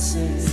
presence. 0.00 0.49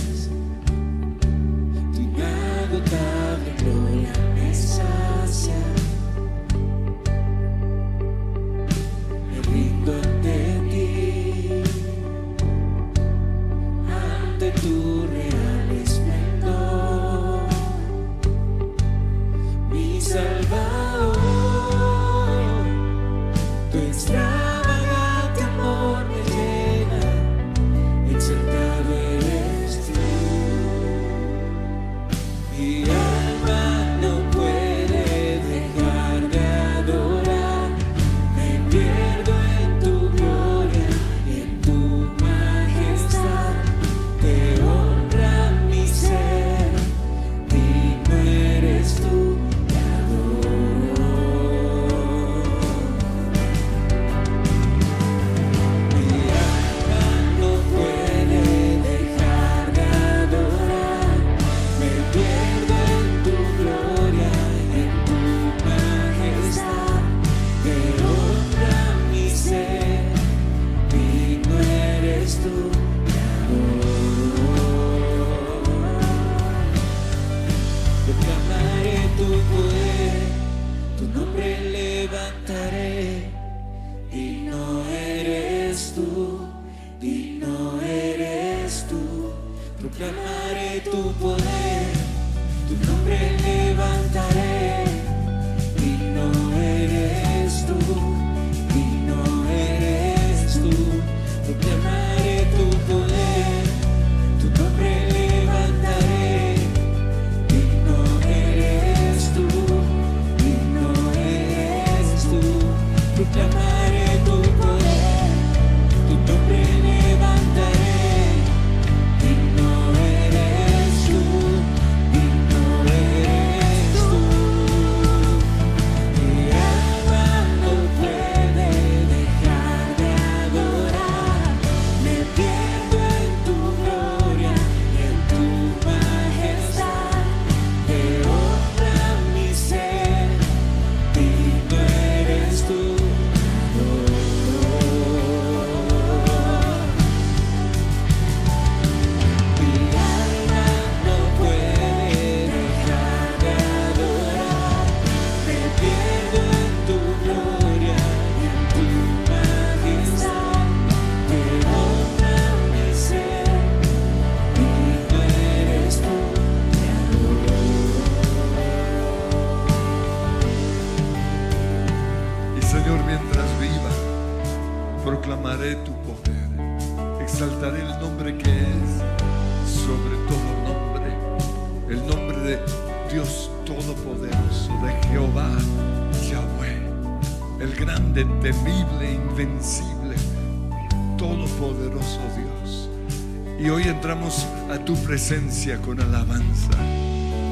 Presencia 195.28 195.76
con 195.82 196.00
alabanza, 196.00 196.70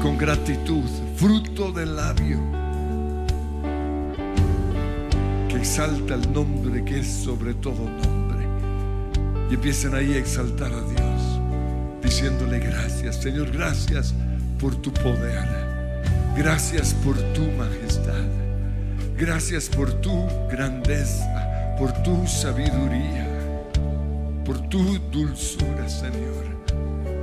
con 0.01 0.17
gratitud, 0.17 0.89
fruto 1.15 1.71
del 1.71 1.95
labio, 1.95 2.39
que 5.47 5.57
exalta 5.57 6.15
el 6.15 6.33
nombre 6.33 6.83
que 6.83 7.01
es 7.01 7.07
sobre 7.07 7.53
todo 7.53 7.87
nombre. 7.87 8.47
Y 9.51 9.53
empiecen 9.53 9.93
ahí 9.93 10.13
a 10.13 10.17
exaltar 10.17 10.71
a 10.73 10.81
Dios, 10.81 11.39
diciéndole 12.01 12.57
gracias, 12.57 13.17
Señor, 13.17 13.51
gracias 13.51 14.15
por 14.59 14.75
tu 14.77 14.91
poder, 14.91 15.45
gracias 16.35 16.95
por 16.95 17.15
tu 17.33 17.43
majestad, 17.59 18.25
gracias 19.15 19.69
por 19.69 19.93
tu 20.01 20.25
grandeza, 20.49 21.75
por 21.77 21.93
tu 22.01 22.25
sabiduría, 22.25 23.27
por 24.43 24.67
tu 24.67 24.97
dulzura, 25.11 25.87
Señor. 25.87 26.56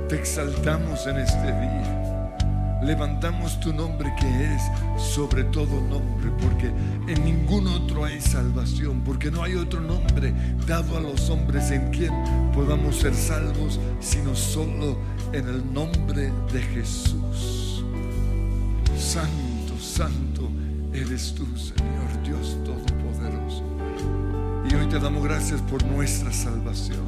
Te 0.07 0.15
exaltamos 0.15 1.07
en 1.07 1.17
este 1.17 1.45
día 1.45 2.05
levantamos 2.85 3.59
tu 3.59 3.73
nombre 3.73 4.13
que 4.19 4.53
es 4.53 4.61
sobre 5.01 5.43
todo 5.45 5.81
nombre, 5.81 6.31
porque 6.39 6.71
en 7.11 7.25
ningún 7.25 7.67
otro 7.67 8.05
hay 8.05 8.21
salvación, 8.21 9.01
porque 9.01 9.31
no 9.31 9.43
hay 9.43 9.55
otro 9.55 9.81
nombre 9.81 10.33
dado 10.67 10.97
a 10.97 10.99
los 10.99 11.29
hombres 11.29 11.71
en 11.71 11.89
quien 11.91 12.13
podamos 12.53 12.97
ser 12.97 13.13
salvos, 13.15 13.79
sino 13.99 14.35
solo 14.35 14.97
en 15.33 15.47
el 15.47 15.73
nombre 15.73 16.31
de 16.53 16.61
Jesús. 16.61 17.83
Santo, 18.97 19.77
santo 19.79 20.49
eres 20.93 21.33
tú, 21.33 21.45
Señor 21.57 22.23
Dios 22.23 22.57
Todopoderoso. 22.63 23.63
Y 24.69 24.75
hoy 24.75 24.87
te 24.87 24.99
damos 24.99 25.23
gracias 25.23 25.61
por 25.63 25.83
nuestra 25.85 26.31
salvación, 26.31 27.05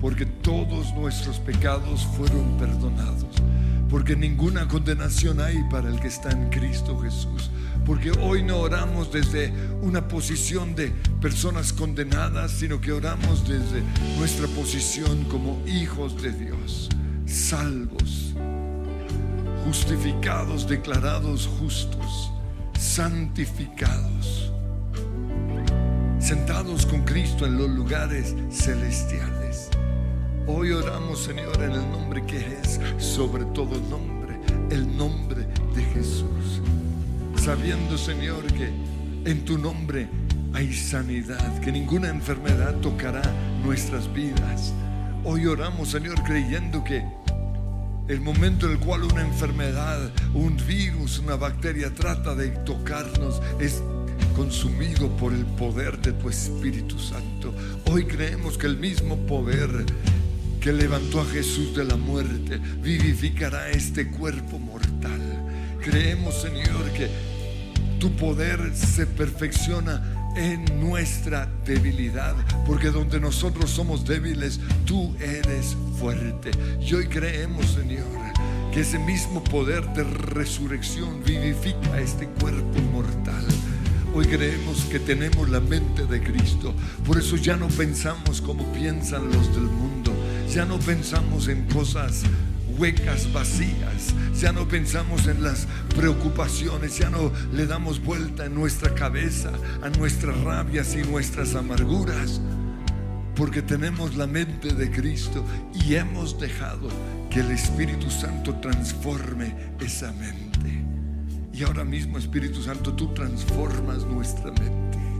porque 0.00 0.26
todos 0.46 0.94
nuestros 0.94 1.40
pecados 1.40 2.06
fueron 2.16 2.56
perdonados 2.56 3.42
porque 3.90 4.14
ninguna 4.14 4.68
condenación 4.68 5.40
hay 5.40 5.60
para 5.72 5.88
el 5.88 5.98
que 5.98 6.06
está 6.06 6.30
en 6.30 6.50
Cristo 6.50 6.96
Jesús. 7.00 7.50
Porque 7.84 8.12
hoy 8.20 8.44
no 8.44 8.58
oramos 8.58 9.12
desde 9.12 9.52
una 9.82 10.06
posición 10.06 10.76
de 10.76 10.92
personas 11.20 11.72
condenadas, 11.72 12.52
sino 12.52 12.80
que 12.80 12.92
oramos 12.92 13.48
desde 13.48 13.82
nuestra 14.18 14.46
posición 14.48 15.24
como 15.24 15.60
hijos 15.66 16.20
de 16.22 16.32
Dios, 16.32 16.90
salvos, 17.26 18.34
justificados, 19.64 20.68
declarados 20.68 21.48
justos, 21.58 22.30
santificados, 22.78 24.52
sentados 26.20 26.86
con 26.86 27.02
Cristo 27.02 27.46
en 27.46 27.56
los 27.56 27.68
lugares 27.70 28.34
celestiales. 28.50 29.45
Hoy 30.48 30.70
oramos, 30.70 31.24
Señor, 31.24 31.60
en 31.60 31.72
el 31.72 31.90
nombre 31.90 32.24
que 32.24 32.36
es 32.36 32.78
sobre 32.98 33.44
todo 33.46 33.80
nombre, 33.90 34.38
el 34.70 34.96
nombre 34.96 35.44
de 35.74 35.82
Jesús. 35.92 36.62
Sabiendo, 37.34 37.98
Señor, 37.98 38.44
que 38.52 38.70
en 39.28 39.44
tu 39.44 39.58
nombre 39.58 40.08
hay 40.52 40.72
sanidad, 40.72 41.60
que 41.60 41.72
ninguna 41.72 42.10
enfermedad 42.10 42.76
tocará 42.76 43.22
nuestras 43.64 44.12
vidas. 44.12 44.72
Hoy 45.24 45.46
oramos, 45.46 45.88
Señor, 45.88 46.22
creyendo 46.22 46.84
que 46.84 47.04
el 48.06 48.20
momento 48.20 48.66
en 48.66 48.72
el 48.74 48.78
cual 48.78 49.02
una 49.02 49.22
enfermedad, 49.22 50.12
un 50.32 50.56
virus, 50.64 51.18
una 51.18 51.34
bacteria 51.34 51.92
trata 51.92 52.36
de 52.36 52.50
tocarnos 52.50 53.42
es 53.58 53.82
consumido 54.36 55.08
por 55.16 55.32
el 55.32 55.44
poder 55.44 56.00
de 56.00 56.12
tu 56.12 56.28
Espíritu 56.28 57.00
Santo. 57.00 57.52
Hoy 57.90 58.04
creemos 58.04 58.56
que 58.56 58.68
el 58.68 58.76
mismo 58.76 59.16
poder 59.26 59.86
que 60.66 60.72
levantó 60.72 61.20
a 61.20 61.24
Jesús 61.24 61.76
de 61.76 61.84
la 61.84 61.94
muerte, 61.94 62.58
vivificará 62.82 63.70
este 63.70 64.08
cuerpo 64.08 64.58
mortal. 64.58 65.20
Creemos, 65.80 66.42
Señor, 66.42 66.90
que 66.92 67.08
tu 68.00 68.10
poder 68.16 68.74
se 68.74 69.06
perfecciona 69.06 70.32
en 70.34 70.64
nuestra 70.80 71.48
debilidad, 71.64 72.34
porque 72.66 72.88
donde 72.88 73.20
nosotros 73.20 73.70
somos 73.70 74.04
débiles, 74.04 74.58
tú 74.84 75.14
eres 75.20 75.76
fuerte. 76.00 76.50
Y 76.80 76.94
hoy 76.94 77.06
creemos, 77.06 77.66
Señor, 77.66 78.04
que 78.72 78.80
ese 78.80 78.98
mismo 78.98 79.44
poder 79.44 79.86
de 79.92 80.02
resurrección 80.02 81.22
vivifica 81.22 82.00
este 82.00 82.26
cuerpo 82.26 82.80
mortal. 82.92 83.46
Hoy 84.12 84.26
creemos 84.26 84.80
que 84.86 84.98
tenemos 84.98 85.48
la 85.48 85.60
mente 85.60 86.06
de 86.06 86.20
Cristo, 86.20 86.74
por 87.06 87.18
eso 87.18 87.36
ya 87.36 87.56
no 87.56 87.68
pensamos 87.68 88.40
como 88.40 88.64
piensan 88.72 89.30
los 89.30 89.54
del 89.54 89.66
mundo 89.66 90.15
ya 90.48 90.64
no 90.64 90.78
pensamos 90.78 91.48
en 91.48 91.66
cosas 91.66 92.22
huecas, 92.78 93.32
vacías. 93.32 94.14
Ya 94.40 94.52
no 94.52 94.68
pensamos 94.68 95.26
en 95.26 95.42
las 95.42 95.66
preocupaciones, 95.94 96.98
ya 96.98 97.10
no 97.10 97.32
le 97.52 97.66
damos 97.66 98.02
vuelta 98.02 98.46
en 98.46 98.54
nuestra 98.54 98.94
cabeza 98.94 99.52
a 99.82 99.88
nuestras 99.90 100.38
rabias 100.40 100.94
y 100.94 101.02
nuestras 101.08 101.54
amarguras, 101.54 102.40
porque 103.34 103.62
tenemos 103.62 104.16
la 104.16 104.26
mente 104.26 104.74
de 104.74 104.90
Cristo 104.90 105.44
y 105.74 105.94
hemos 105.94 106.38
dejado 106.38 106.88
que 107.30 107.40
el 107.40 107.50
Espíritu 107.50 108.10
Santo 108.10 108.54
transforme 108.56 109.54
esa 109.80 110.12
mente. 110.12 110.84
Y 111.52 111.62
ahora 111.62 111.84
mismo, 111.84 112.18
Espíritu 112.18 112.62
Santo, 112.62 112.92
tú 112.92 113.14
transformas 113.14 114.04
nuestra 114.04 114.52
mente. 114.52 115.15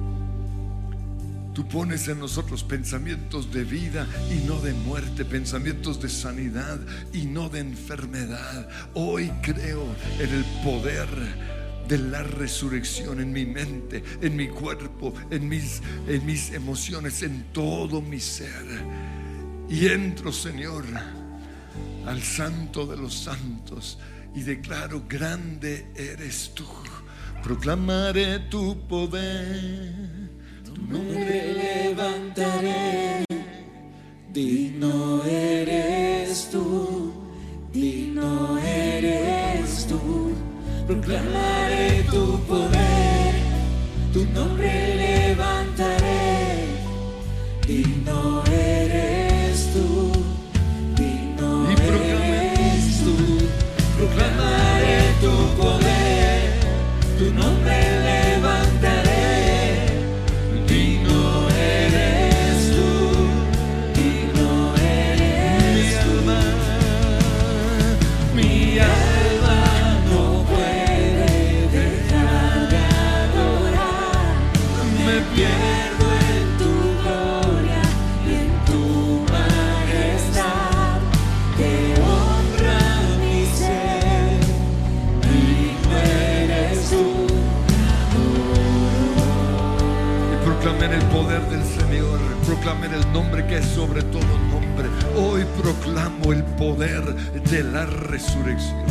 Tú 1.56 1.66
pones 1.66 2.06
en 2.08 2.20
nosotros 2.20 2.62
pensamientos 2.62 3.50
de 3.50 3.64
vida 3.64 4.06
y 4.30 4.46
no 4.46 4.60
de 4.60 4.74
muerte, 4.74 5.24
pensamientos 5.24 5.98
de 6.02 6.10
sanidad 6.10 6.78
y 7.14 7.24
no 7.24 7.48
de 7.48 7.60
enfermedad. 7.60 8.68
Hoy 8.92 9.32
creo 9.40 9.86
en 10.20 10.34
el 10.34 10.44
poder 10.62 11.08
de 11.88 11.96
la 11.96 12.22
resurrección 12.22 13.22
en 13.22 13.32
mi 13.32 13.46
mente, 13.46 14.04
en 14.20 14.36
mi 14.36 14.48
cuerpo, 14.48 15.14
en 15.30 15.48
mis, 15.48 15.80
en 16.06 16.26
mis 16.26 16.52
emociones, 16.52 17.22
en 17.22 17.44
todo 17.54 18.02
mi 18.02 18.20
ser. 18.20 18.66
Y 19.70 19.86
entro, 19.86 20.32
Señor, 20.32 20.84
al 22.04 22.22
santo 22.22 22.86
de 22.86 22.98
los 22.98 23.14
santos 23.14 23.98
y 24.34 24.42
declaro, 24.42 25.04
grande 25.08 25.90
eres 25.96 26.52
tú. 26.54 26.66
Proclamaré 27.42 28.40
tu 28.40 28.86
poder 28.86 30.15
nombre 30.78 31.54
levantaré, 31.54 33.24
digno 34.32 35.22
eres 35.24 36.50
tú, 36.50 37.12
digno 37.72 38.58
eres 38.58 39.86
tú, 39.86 40.32
proclamaré 40.86 42.04
tu 42.10 42.38
poder, 42.46 43.34
tu 44.12 44.24
nombre 44.26 44.96
levantaré, 44.96 46.66
digno 47.66 48.42
eres 48.44 49.72
tú, 49.72 50.12
digno 50.94 51.70
eres 51.70 53.00
tú, 53.04 53.16
proclamaré 53.98 54.98
tu 55.20 55.62
poder, 55.62 56.50
tu 57.18 57.32
nombre 57.32 57.85
proclamen 92.66 92.94
el 92.94 93.12
nombre 93.12 93.46
que 93.46 93.58
es 93.58 93.64
sobre 93.64 94.02
todo 94.02 94.26
nombre. 94.50 94.88
Hoy 95.16 95.44
proclamo 95.62 96.32
el 96.32 96.42
poder 96.42 97.14
de 97.14 97.62
la 97.62 97.86
resurrección. 97.86 98.84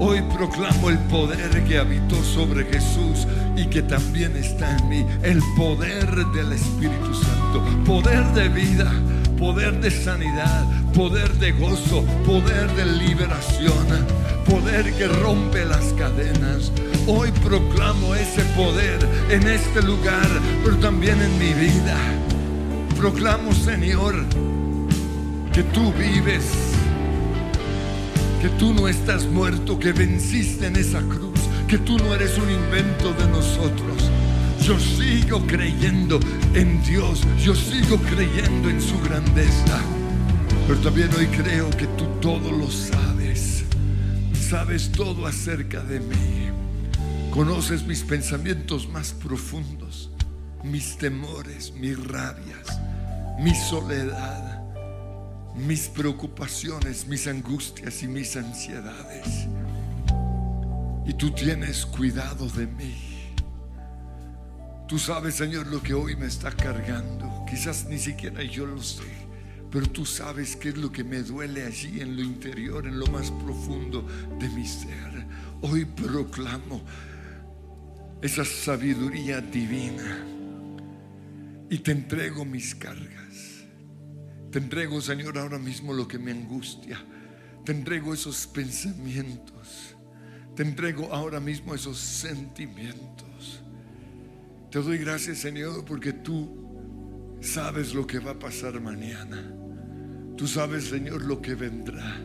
Hoy 0.00 0.22
proclamo 0.34 0.88
el 0.88 0.98
poder 1.10 1.62
que 1.64 1.76
habitó 1.76 2.16
sobre 2.22 2.64
Jesús 2.64 3.26
y 3.54 3.66
que 3.66 3.82
también 3.82 4.34
está 4.34 4.78
en 4.78 4.88
mí. 4.88 5.06
El 5.22 5.42
poder 5.58 6.06
del 6.34 6.54
Espíritu 6.54 7.12
Santo. 7.12 7.62
Poder 7.84 8.24
de 8.32 8.48
vida, 8.48 8.90
poder 9.38 9.78
de 9.82 9.90
sanidad, 9.90 10.64
poder 10.94 11.34
de 11.34 11.52
gozo, 11.52 12.02
poder 12.24 12.70
de 12.76 12.86
liberación, 12.86 13.86
poder 14.48 14.90
que 14.94 15.06
rompe 15.06 15.66
las 15.66 15.92
cadenas. 15.98 16.72
Hoy 17.06 17.30
proclamo 17.44 18.14
ese 18.14 18.42
poder 18.56 19.06
en 19.28 19.46
este 19.48 19.82
lugar, 19.82 20.28
pero 20.64 20.78
también 20.78 21.20
en 21.20 21.38
mi 21.38 21.52
vida. 21.52 22.23
Proclamo, 23.04 23.52
Señor, 23.52 24.14
que 25.52 25.62
tú 25.62 25.92
vives, 25.92 26.46
que 28.40 28.48
tú 28.58 28.72
no 28.72 28.88
estás 28.88 29.26
muerto, 29.26 29.78
que 29.78 29.92
venciste 29.92 30.68
en 30.68 30.76
esa 30.76 31.00
cruz, 31.00 31.38
que 31.68 31.76
tú 31.76 31.98
no 31.98 32.14
eres 32.14 32.38
un 32.38 32.50
invento 32.50 33.12
de 33.12 33.28
nosotros. 33.28 34.10
Yo 34.62 34.80
sigo 34.80 35.46
creyendo 35.46 36.18
en 36.54 36.82
Dios, 36.82 37.20
yo 37.44 37.54
sigo 37.54 37.98
creyendo 37.98 38.70
en 38.70 38.80
su 38.80 38.98
grandeza. 39.02 39.82
Pero 40.66 40.80
también 40.80 41.10
hoy 41.14 41.26
creo 41.26 41.68
que 41.72 41.86
tú 41.98 42.06
todo 42.22 42.50
lo 42.50 42.70
sabes. 42.70 43.64
Sabes 44.48 44.90
todo 44.90 45.26
acerca 45.26 45.82
de 45.82 46.00
mí. 46.00 46.48
Conoces 47.30 47.86
mis 47.86 48.00
pensamientos 48.00 48.88
más 48.88 49.12
profundos, 49.12 50.08
mis 50.62 50.96
temores, 50.96 51.74
mis 51.78 52.02
rabias, 52.02 52.80
mi 53.38 53.54
soledad, 53.54 54.62
mis 55.54 55.88
preocupaciones, 55.88 57.06
mis 57.06 57.26
angustias 57.26 58.02
y 58.02 58.08
mis 58.08 58.36
ansiedades. 58.36 59.46
Y 61.06 61.12
tú 61.14 61.30
tienes 61.32 61.84
cuidado 61.84 62.48
de 62.48 62.66
mí. 62.66 62.94
Tú 64.86 64.98
sabes, 64.98 65.34
Señor, 65.34 65.66
lo 65.66 65.82
que 65.82 65.94
hoy 65.94 66.16
me 66.16 66.26
está 66.26 66.50
cargando. 66.50 67.44
Quizás 67.48 67.86
ni 67.86 67.98
siquiera 67.98 68.42
yo 68.42 68.66
lo 68.66 68.82
sé. 68.82 69.24
Pero 69.70 69.88
tú 69.88 70.06
sabes 70.06 70.54
qué 70.54 70.68
es 70.68 70.76
lo 70.76 70.92
que 70.92 71.02
me 71.02 71.22
duele 71.22 71.64
allí 71.64 72.00
en 72.00 72.16
lo 72.16 72.22
interior, 72.22 72.86
en 72.86 72.98
lo 72.98 73.06
más 73.08 73.30
profundo 73.30 74.06
de 74.38 74.48
mi 74.50 74.66
ser. 74.66 75.26
Hoy 75.62 75.84
proclamo 75.84 76.82
esa 78.22 78.44
sabiduría 78.44 79.40
divina 79.40 80.24
y 81.68 81.78
te 81.78 81.92
entrego 81.92 82.44
mis 82.44 82.74
cargas. 82.74 83.13
Te 84.54 84.60
entrego, 84.60 85.00
Señor, 85.00 85.36
ahora 85.36 85.58
mismo 85.58 85.92
lo 85.92 86.06
que 86.06 86.16
me 86.16 86.30
angustia. 86.30 87.04
Te 87.64 87.72
entrego 87.72 88.14
esos 88.14 88.46
pensamientos. 88.46 89.96
Te 90.54 90.62
entrego 90.62 91.12
ahora 91.12 91.40
mismo 91.40 91.74
esos 91.74 91.98
sentimientos. 91.98 93.64
Te 94.70 94.78
doy 94.78 94.98
gracias, 94.98 95.38
Señor, 95.38 95.84
porque 95.84 96.12
tú 96.12 97.36
sabes 97.40 97.94
lo 97.94 98.06
que 98.06 98.20
va 98.20 98.30
a 98.30 98.38
pasar 98.38 98.80
mañana. 98.80 99.52
Tú 100.36 100.46
sabes, 100.46 100.84
Señor, 100.84 101.24
lo 101.24 101.42
que 101.42 101.56
vendrá. 101.56 102.16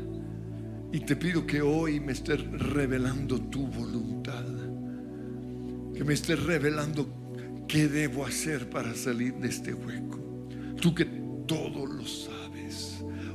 Y 0.91 0.99
te 0.99 1.15
pido 1.15 1.47
que 1.47 1.63
hoy 1.63 1.99
me 1.99 2.11
estés 2.11 2.47
revelando 2.51 3.41
tu 3.41 3.65
voluntad. 3.65 4.45
Que 5.95 6.03
me 6.03 6.13
estés 6.13 6.43
revelando 6.43 7.65
qué 7.67 7.87
debo 7.87 8.23
hacer 8.23 8.69
para 8.69 8.93
salir 8.93 9.33
de 9.33 9.47
este 9.47 9.73
hueco. 9.73 10.19
Tú 10.79 10.93
que. 10.93 11.18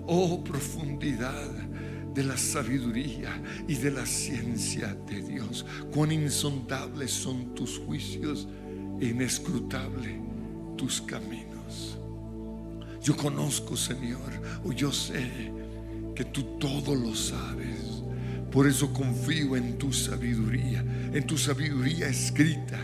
Oh 0.07 0.43
profundidad 0.45 1.51
de 2.15 2.23
la 2.23 2.37
sabiduría 2.37 3.43
y 3.67 3.75
de 3.75 3.91
la 3.91 4.07
ciencia 4.07 4.95
de 5.07 5.23
Dios. 5.23 5.67
Cuán 5.93 6.13
insondables 6.13 7.11
son 7.11 7.55
tus 7.55 7.79
juicios 7.79 8.47
e 9.01 9.07
inescrutable 9.07 10.21
tus 10.77 11.01
caminos. 11.01 11.99
Yo 13.03 13.17
conozco, 13.17 13.77
Señor, 13.77 14.33
o 14.65 14.73
yo 14.73 14.93
sé 14.93 15.53
que 16.15 16.25
tú 16.25 16.43
todo 16.59 16.95
lo 16.95 17.15
sabes. 17.15 18.03
Por 18.51 18.67
eso 18.69 18.93
confío 18.93 19.57
en 19.57 19.79
tu 19.79 19.93
sabiduría, 19.93 20.85
en 21.13 21.27
tu 21.27 21.37
sabiduría 21.37 22.09
escrita, 22.09 22.79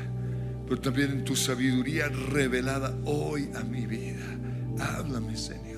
pero 0.66 0.80
también 0.80 1.12
en 1.12 1.24
tu 1.24 1.36
sabiduría 1.36 2.08
revelada 2.08 2.98
hoy 3.04 3.48
a 3.54 3.62
mi 3.62 3.86
vida. 3.86 4.26
Háblame, 4.78 5.36
Señor. 5.36 5.69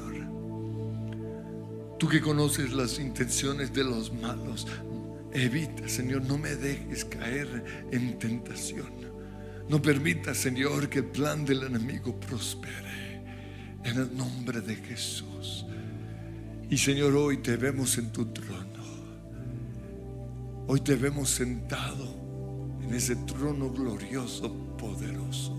Tú 2.02 2.08
que 2.08 2.20
conoces 2.20 2.72
las 2.72 2.98
intenciones 2.98 3.72
de 3.72 3.84
los 3.84 4.12
malos, 4.12 4.66
evita, 5.32 5.88
Señor, 5.88 6.24
no 6.24 6.36
me 6.36 6.56
dejes 6.56 7.04
caer 7.04 7.86
en 7.92 8.18
tentación. 8.18 8.90
No 9.68 9.80
permita, 9.80 10.34
Señor, 10.34 10.88
que 10.88 10.98
el 10.98 11.04
plan 11.04 11.44
del 11.44 11.62
enemigo 11.62 12.18
prospere 12.18 13.22
en 13.84 13.98
el 13.98 14.16
nombre 14.16 14.60
de 14.62 14.74
Jesús. 14.74 15.64
Y 16.68 16.76
Señor, 16.76 17.14
hoy 17.14 17.36
te 17.36 17.56
vemos 17.56 17.96
en 17.98 18.10
tu 18.10 18.26
trono. 18.32 18.82
Hoy 20.66 20.80
te 20.80 20.96
vemos 20.96 21.30
sentado 21.30 22.16
en 22.82 22.92
ese 22.94 23.14
trono 23.14 23.70
glorioso, 23.70 24.52
poderoso, 24.76 25.56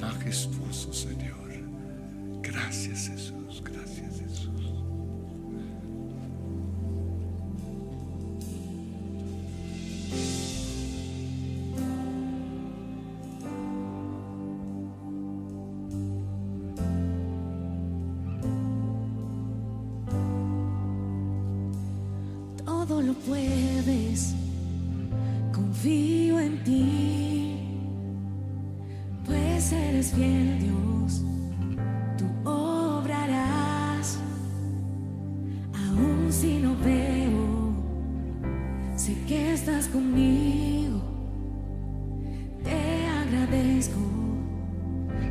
majestuoso, 0.00 0.92
Señor. 0.92 1.50
Gracias 2.42 3.08
Jesús, 3.08 3.60
gracias 3.64 3.87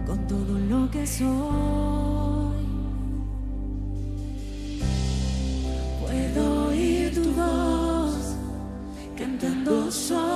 con 0.05 0.27
todo 0.27 0.57
lo 0.57 0.89
que 0.89 1.05
soy. 1.05 1.27
Puedo 6.01 6.67
oír 6.69 7.13
tu 7.13 7.31
voz 7.33 8.35
cantando 9.15 9.91
sobre 9.91 10.26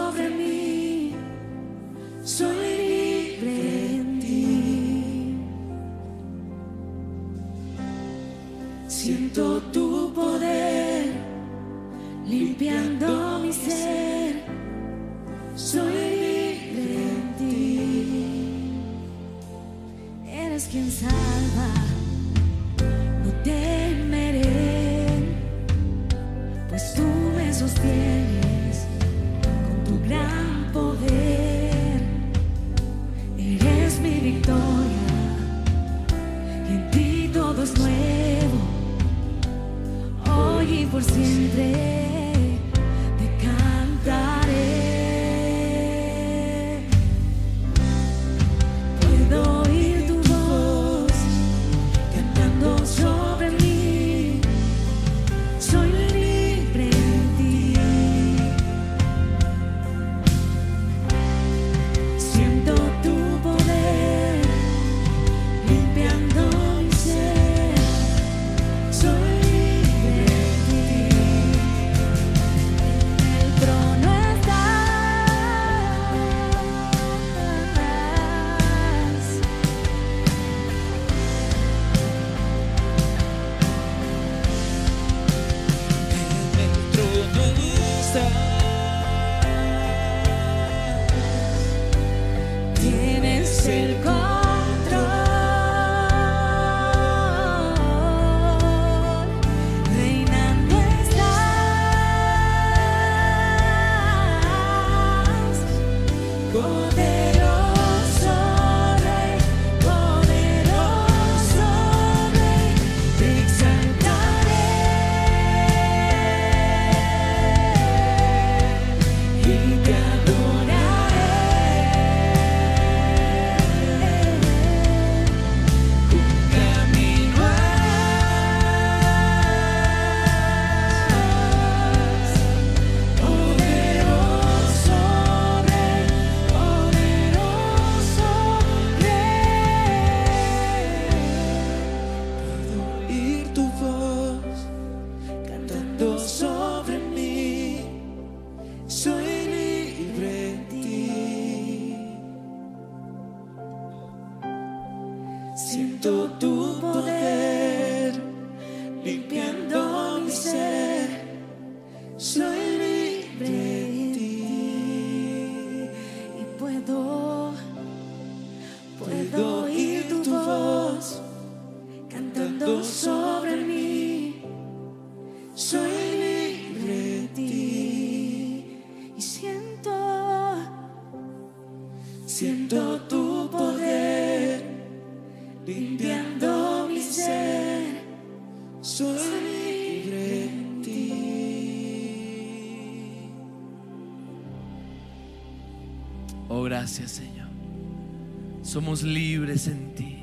Somos 198.72 199.04
libres 199.04 199.68
en 199.68 199.94
ti. 199.96 200.20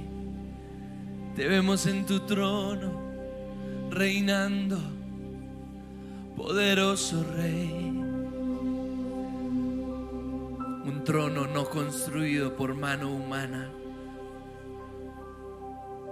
Te 1.37 1.47
vemos 1.47 1.85
en 1.85 2.07
tu 2.07 2.21
trono, 2.21 2.99
reinando, 3.91 4.79
poderoso 6.35 7.27
Rey. 7.37 7.93
Un 10.83 11.03
trono 11.05 11.47
no 11.47 11.69
construido 11.69 12.57
por 12.57 12.75
mano 12.75 13.15
humana. 13.15 13.71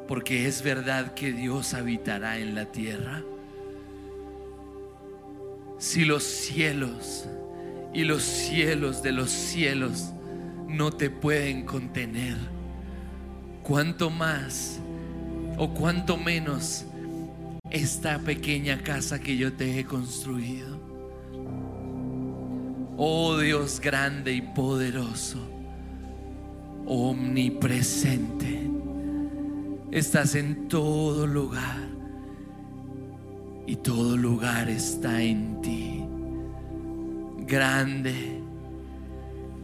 Porque 0.07 0.47
es 0.47 0.63
verdad 0.63 1.15
que 1.15 1.33
Dios 1.33 1.73
habitará 1.73 2.37
en 2.37 2.55
la 2.55 2.67
tierra. 2.67 3.23
Si 5.79 6.05
los 6.05 6.23
cielos 6.23 7.27
y 7.95 8.05
los 8.05 8.23
cielos 8.23 9.03
de 9.03 9.13
los 9.13 9.31
cielos 9.31 10.13
no 10.69 10.91
te 10.91 11.11
pueden 11.11 11.65
contener, 11.65 12.37
cuánto 13.63 14.11
más 14.11 14.81
o 15.59 15.69
cuánto 15.71 16.17
menos 16.17 16.85
esta 17.71 18.19
pequeña 18.19 18.83
casa 18.83 19.19
que 19.19 19.37
yo 19.37 19.53
te 19.53 19.79
he 19.79 19.85
construido. 19.85 20.79
Oh 22.97 23.37
Dios 23.39 23.81
grande 23.81 24.33
y 24.33 24.41
poderoso, 24.41 25.39
omnipresente, 26.87 28.71
estás 29.91 30.35
en 30.35 30.69
todo 30.69 31.27
lugar 31.27 31.87
y 33.67 33.77
todo 33.77 34.17
lugar 34.17 34.71
está 34.71 35.23
en 35.23 35.61
ti. 35.61 36.05
Grande, 37.47 38.36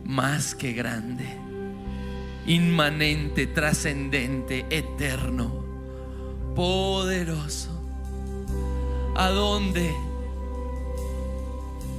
más 0.05 0.55
que 0.55 0.73
grande, 0.73 1.27
inmanente, 2.47 3.47
trascendente, 3.47 4.67
eterno, 4.71 5.65
poderoso. 6.55 7.71
¿A 9.15 9.29
dónde 9.29 9.95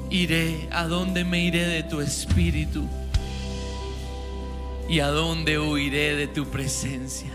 iré? 0.10 0.68
¿A 0.72 0.88
dónde 0.88 1.24
me 1.24 1.44
iré 1.44 1.66
de 1.66 1.84
tu 1.84 2.02
espíritu? 2.02 2.88
¿Y 4.90 5.00
a 5.00 5.08
dónde 5.08 5.60
huiré 5.60 6.16
de 6.16 6.28
tu 6.28 6.46
presencia? 6.46 7.32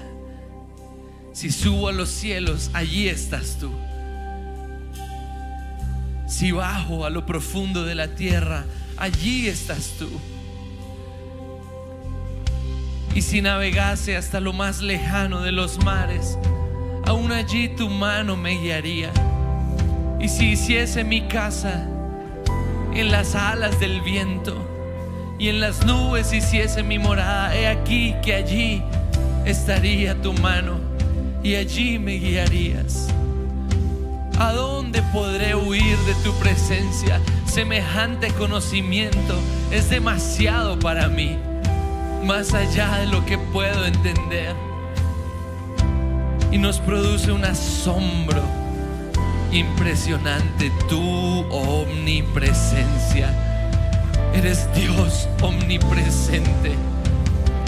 Si 1.32 1.50
subo 1.50 1.88
a 1.88 1.92
los 1.92 2.08
cielos, 2.08 2.70
allí 2.72 3.08
estás 3.08 3.58
tú. 3.58 3.70
Si 6.28 6.52
bajo 6.52 7.04
a 7.04 7.10
lo 7.10 7.24
profundo 7.24 7.84
de 7.84 7.94
la 7.94 8.14
tierra, 8.14 8.64
allí 8.96 9.48
estás 9.48 9.94
tú. 9.98 10.08
Y 13.14 13.22
si 13.22 13.42
navegase 13.42 14.16
hasta 14.16 14.40
lo 14.40 14.52
más 14.52 14.80
lejano 14.80 15.42
de 15.42 15.52
los 15.52 15.82
mares, 15.84 16.38
aún 17.06 17.32
allí 17.32 17.68
tu 17.68 17.88
mano 17.88 18.36
me 18.36 18.58
guiaría. 18.58 19.10
Y 20.20 20.28
si 20.28 20.52
hiciese 20.52 21.04
mi 21.04 21.22
casa 21.22 21.86
en 22.94 23.10
las 23.10 23.34
alas 23.34 23.78
del 23.80 24.00
viento 24.00 24.56
y 25.38 25.48
en 25.48 25.60
las 25.60 25.86
nubes 25.86 26.32
hiciese 26.32 26.82
mi 26.82 26.98
morada, 26.98 27.54
he 27.56 27.66
aquí 27.68 28.14
que 28.22 28.34
allí 28.34 28.82
estaría 29.44 30.20
tu 30.20 30.32
mano 30.34 30.78
y 31.42 31.54
allí 31.54 31.98
me 31.98 32.14
guiarías. 32.14 33.08
¿A 34.38 34.52
dónde 34.52 35.02
podré 35.12 35.54
huir 35.54 35.96
de 35.98 36.14
tu 36.22 36.32
presencia? 36.34 37.20
Semejante 37.46 38.28
conocimiento 38.34 39.34
es 39.72 39.90
demasiado 39.90 40.78
para 40.78 41.08
mí, 41.08 41.36
más 42.24 42.54
allá 42.54 42.98
de 42.98 43.06
lo 43.06 43.24
que 43.24 43.38
puedo 43.38 43.86
entender. 43.86 44.54
Y 46.50 46.58
nos 46.58 46.78
produce 46.78 47.30
un 47.32 47.44
asombro 47.44 48.42
impresionante 49.52 50.70
tu 50.88 51.00
omnipresencia. 51.50 53.32
Eres 54.34 54.68
Dios 54.74 55.28
omnipresente. 55.42 56.74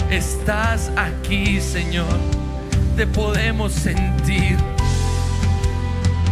Estás 0.09 0.91
aquí, 0.95 1.59
Señor. 1.59 2.17
Te 2.95 3.07
podemos 3.07 3.71
sentir 3.71 4.57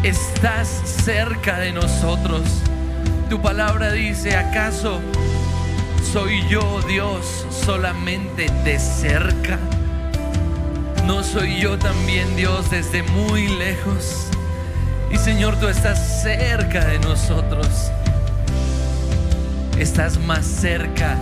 estás 0.03 0.67
cerca 0.85 1.59
de 1.59 1.71
nosotros. 1.71 2.41
Tu 3.29 3.41
palabra 3.41 3.91
dice, 3.91 4.35
¿acaso 4.35 5.01
soy 6.03 6.47
yo 6.47 6.81
Dios 6.87 7.45
solamente 7.65 8.47
de 8.63 8.79
cerca? 8.79 9.59
¿No 11.05 11.23
soy 11.23 11.59
yo 11.59 11.77
también 11.77 12.35
Dios 12.35 12.69
desde 12.69 13.03
muy 13.03 13.47
lejos? 13.47 14.27
Y 15.11 15.17
Señor, 15.17 15.59
tú 15.59 15.67
estás 15.67 16.21
cerca 16.21 16.85
de 16.85 16.99
nosotros. 16.99 17.91
Estás 19.77 20.19
más 20.19 20.45
cerca 20.45 21.17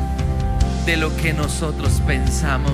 de 0.86 0.98
lo 0.98 1.16
que 1.18 1.34
nosotros 1.34 2.02
pensamos. 2.06 2.74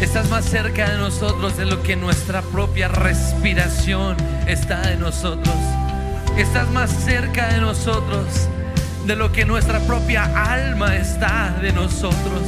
Estás 0.00 0.28
más 0.28 0.44
cerca 0.44 0.90
de 0.90 0.98
nosotros 0.98 1.56
de 1.56 1.64
lo 1.64 1.82
que 1.82 1.96
nuestra 1.96 2.42
propia 2.42 2.88
respiración 2.88 4.16
está 4.46 4.82
de 4.82 4.96
nosotros. 4.96 5.56
Estás 6.36 6.68
más 6.70 6.90
cerca 6.90 7.48
de 7.48 7.60
nosotros 7.60 8.48
de 9.06 9.14
lo 9.14 9.30
que 9.30 9.44
nuestra 9.44 9.78
propia 9.80 10.24
alma 10.34 10.96
está 10.96 11.56
de 11.62 11.72
nosotros. 11.72 12.42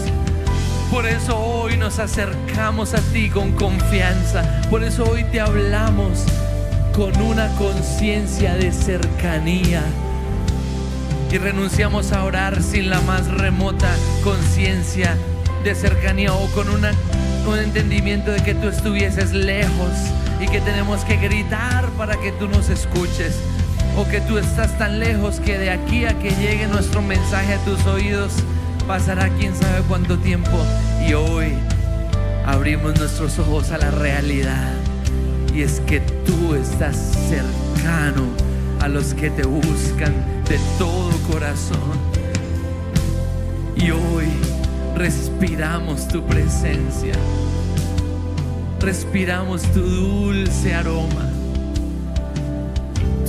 Por 0.91 1.07
eso 1.07 1.39
hoy 1.39 1.77
nos 1.77 2.01
acercamos 2.01 2.95
a 2.95 3.01
ti 3.13 3.31
con 3.31 3.53
confianza. 3.53 4.43
Por 4.69 4.83
eso 4.83 5.05
hoy 5.09 5.23
te 5.25 5.41
hablamos 5.41 6.25
con 6.97 7.15
una 7.23 7.47
conciencia 7.55 8.57
de 8.57 8.73
cercanía. 8.73 9.85
Y 11.31 11.39
renunciamos 11.39 12.11
a 12.11 12.25
orar 12.25 12.61
sin 12.61 12.91
la 12.91 13.01
más 13.03 13.29
remota 13.29 13.95
conciencia 14.25 15.17
de 15.63 15.75
cercanía 15.77 16.33
o 16.33 16.47
con 16.49 16.69
un 16.71 16.85
entendimiento 17.57 18.33
de 18.33 18.43
que 18.43 18.55
tú 18.55 18.69
estuvieses 18.69 19.33
lejos 19.33 19.93
y 20.41 20.49
que 20.49 20.61
tenemos 20.61 21.05
que 21.05 21.17
gritar 21.19 21.89
para 21.91 22.17
que 22.17 22.33
tú 22.33 22.49
nos 22.49 22.69
escuches. 22.69 23.37
O 23.99 24.07
que 24.07 24.21
tú 24.21 24.39
estás 24.39 24.79
tan 24.79 25.01
lejos 25.01 25.41
que 25.41 25.59
de 25.59 25.71
aquí 25.71 26.05
a 26.05 26.17
que 26.17 26.31
llegue 26.31 26.69
nuestro 26.69 27.03
mensaje 27.03 27.55
a 27.55 27.59
tus 27.65 27.85
oídos 27.85 28.33
pasará 28.87 29.29
quién 29.29 29.53
sabe 29.57 29.83
cuánto 29.89 30.17
tiempo. 30.19 30.57
Y 31.05 31.15
hoy 31.15 31.53
abrimos 32.47 32.97
nuestros 32.97 33.41
ojos 33.41 33.73
a 33.73 33.79
la 33.79 33.91
realidad. 33.91 34.73
Y 35.53 35.63
es 35.63 35.81
que 35.81 35.99
tú 35.99 36.55
estás 36.55 36.97
cercano 37.29 38.23
a 38.81 38.87
los 38.87 39.15
que 39.15 39.31
te 39.31 39.45
buscan 39.45 40.15
de 40.49 40.61
todo 40.79 41.11
corazón. 41.29 41.99
Y 43.75 43.91
hoy 43.91 44.29
respiramos 44.95 46.07
tu 46.07 46.25
presencia. 46.25 47.15
Respiramos 48.79 49.63
tu 49.73 49.81
dulce 49.81 50.73
aroma. 50.73 51.28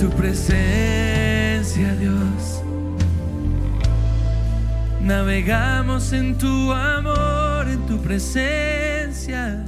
Tu 0.00 0.08
presencia, 0.08 1.94
Dios. 1.96 2.62
Navegamos 5.02 6.14
en 6.14 6.38
tu 6.38 6.72
amor, 6.72 7.68
en 7.68 7.84
tu 7.84 8.00
presencia. 8.00 9.62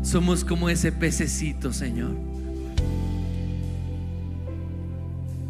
Somos 0.00 0.44
como 0.44 0.68
ese 0.68 0.92
pececito, 0.92 1.72
Señor, 1.72 2.12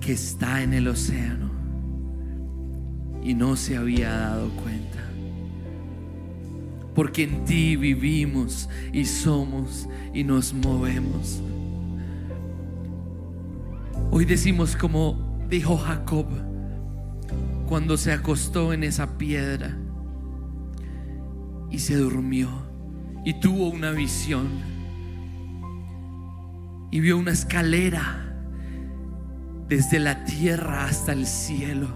que 0.01 0.13
está 0.15 0.63
en 0.63 0.73
el 0.73 0.89
océano 0.89 1.51
y 3.23 3.35
no 3.35 3.57
se 3.57 3.77
había 3.77 4.09
dado 4.11 4.49
cuenta. 4.63 5.01
porque 6.95 7.25
en 7.25 7.45
ti 7.45 7.77
vivimos 7.77 8.71
y 8.93 9.05
somos 9.05 9.89
y 10.15 10.23
nos 10.23 10.55
movemos. 10.55 11.43
Hoy 14.17 14.27
decimos 14.27 14.77
como 14.77 15.45
dijo 15.51 15.77
Jacob 15.77 16.27
cuando 17.67 17.97
se 17.97 18.13
acostó 18.13 18.73
en 18.73 18.85
esa 18.85 19.19
piedra 19.19 19.77
y 21.69 21.81
se 21.81 21.97
durmió 21.97 22.49
y 23.25 23.41
tuvo 23.41 23.71
una 23.71 23.91
visión 23.91 24.47
y 26.93 27.01
vio 27.01 27.19
una 27.19 27.33
escalera 27.33 28.33
desde 29.69 29.99
la 29.99 30.25
tierra 30.25 30.85
hasta 30.85 31.13
el 31.13 31.27
cielo 31.27 31.89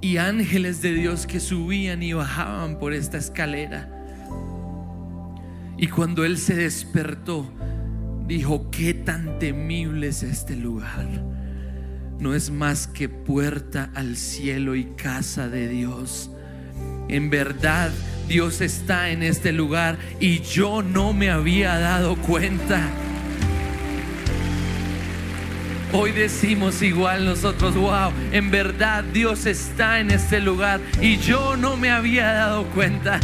y 0.00 0.16
ángeles 0.16 0.80
de 0.80 0.94
Dios 0.94 1.26
que 1.26 1.40
subían 1.40 2.02
y 2.02 2.14
bajaban 2.14 2.78
por 2.78 2.94
esta 2.94 3.18
escalera. 3.18 3.86
Y 5.76 5.88
cuando 5.88 6.24
él 6.24 6.38
se 6.38 6.54
despertó, 6.54 7.52
dijo, 8.26 8.70
qué 8.70 8.94
tan 8.94 9.38
temible 9.38 10.08
es 10.08 10.22
este 10.22 10.56
lugar. 10.56 11.06
No 12.18 12.34
es 12.34 12.50
más 12.50 12.86
que 12.86 13.08
puerta 13.08 13.90
al 13.94 14.16
cielo 14.16 14.74
y 14.76 14.84
casa 14.84 15.48
de 15.48 15.68
Dios. 15.68 16.30
En 17.08 17.30
verdad, 17.30 17.90
Dios 18.28 18.60
está 18.60 19.10
en 19.10 19.22
este 19.22 19.52
lugar 19.52 19.98
y 20.20 20.40
yo 20.40 20.82
no 20.82 21.12
me 21.12 21.30
había 21.30 21.78
dado 21.78 22.16
cuenta. 22.16 22.88
Hoy 25.94 26.12
decimos 26.12 26.80
igual 26.80 27.26
nosotros, 27.26 27.74
wow, 27.74 28.10
en 28.32 28.50
verdad 28.50 29.04
Dios 29.04 29.44
está 29.44 30.00
en 30.00 30.10
este 30.10 30.40
lugar 30.40 30.80
y 31.02 31.18
yo 31.18 31.56
no 31.56 31.76
me 31.76 31.90
había 31.90 32.32
dado 32.32 32.64
cuenta. 32.68 33.20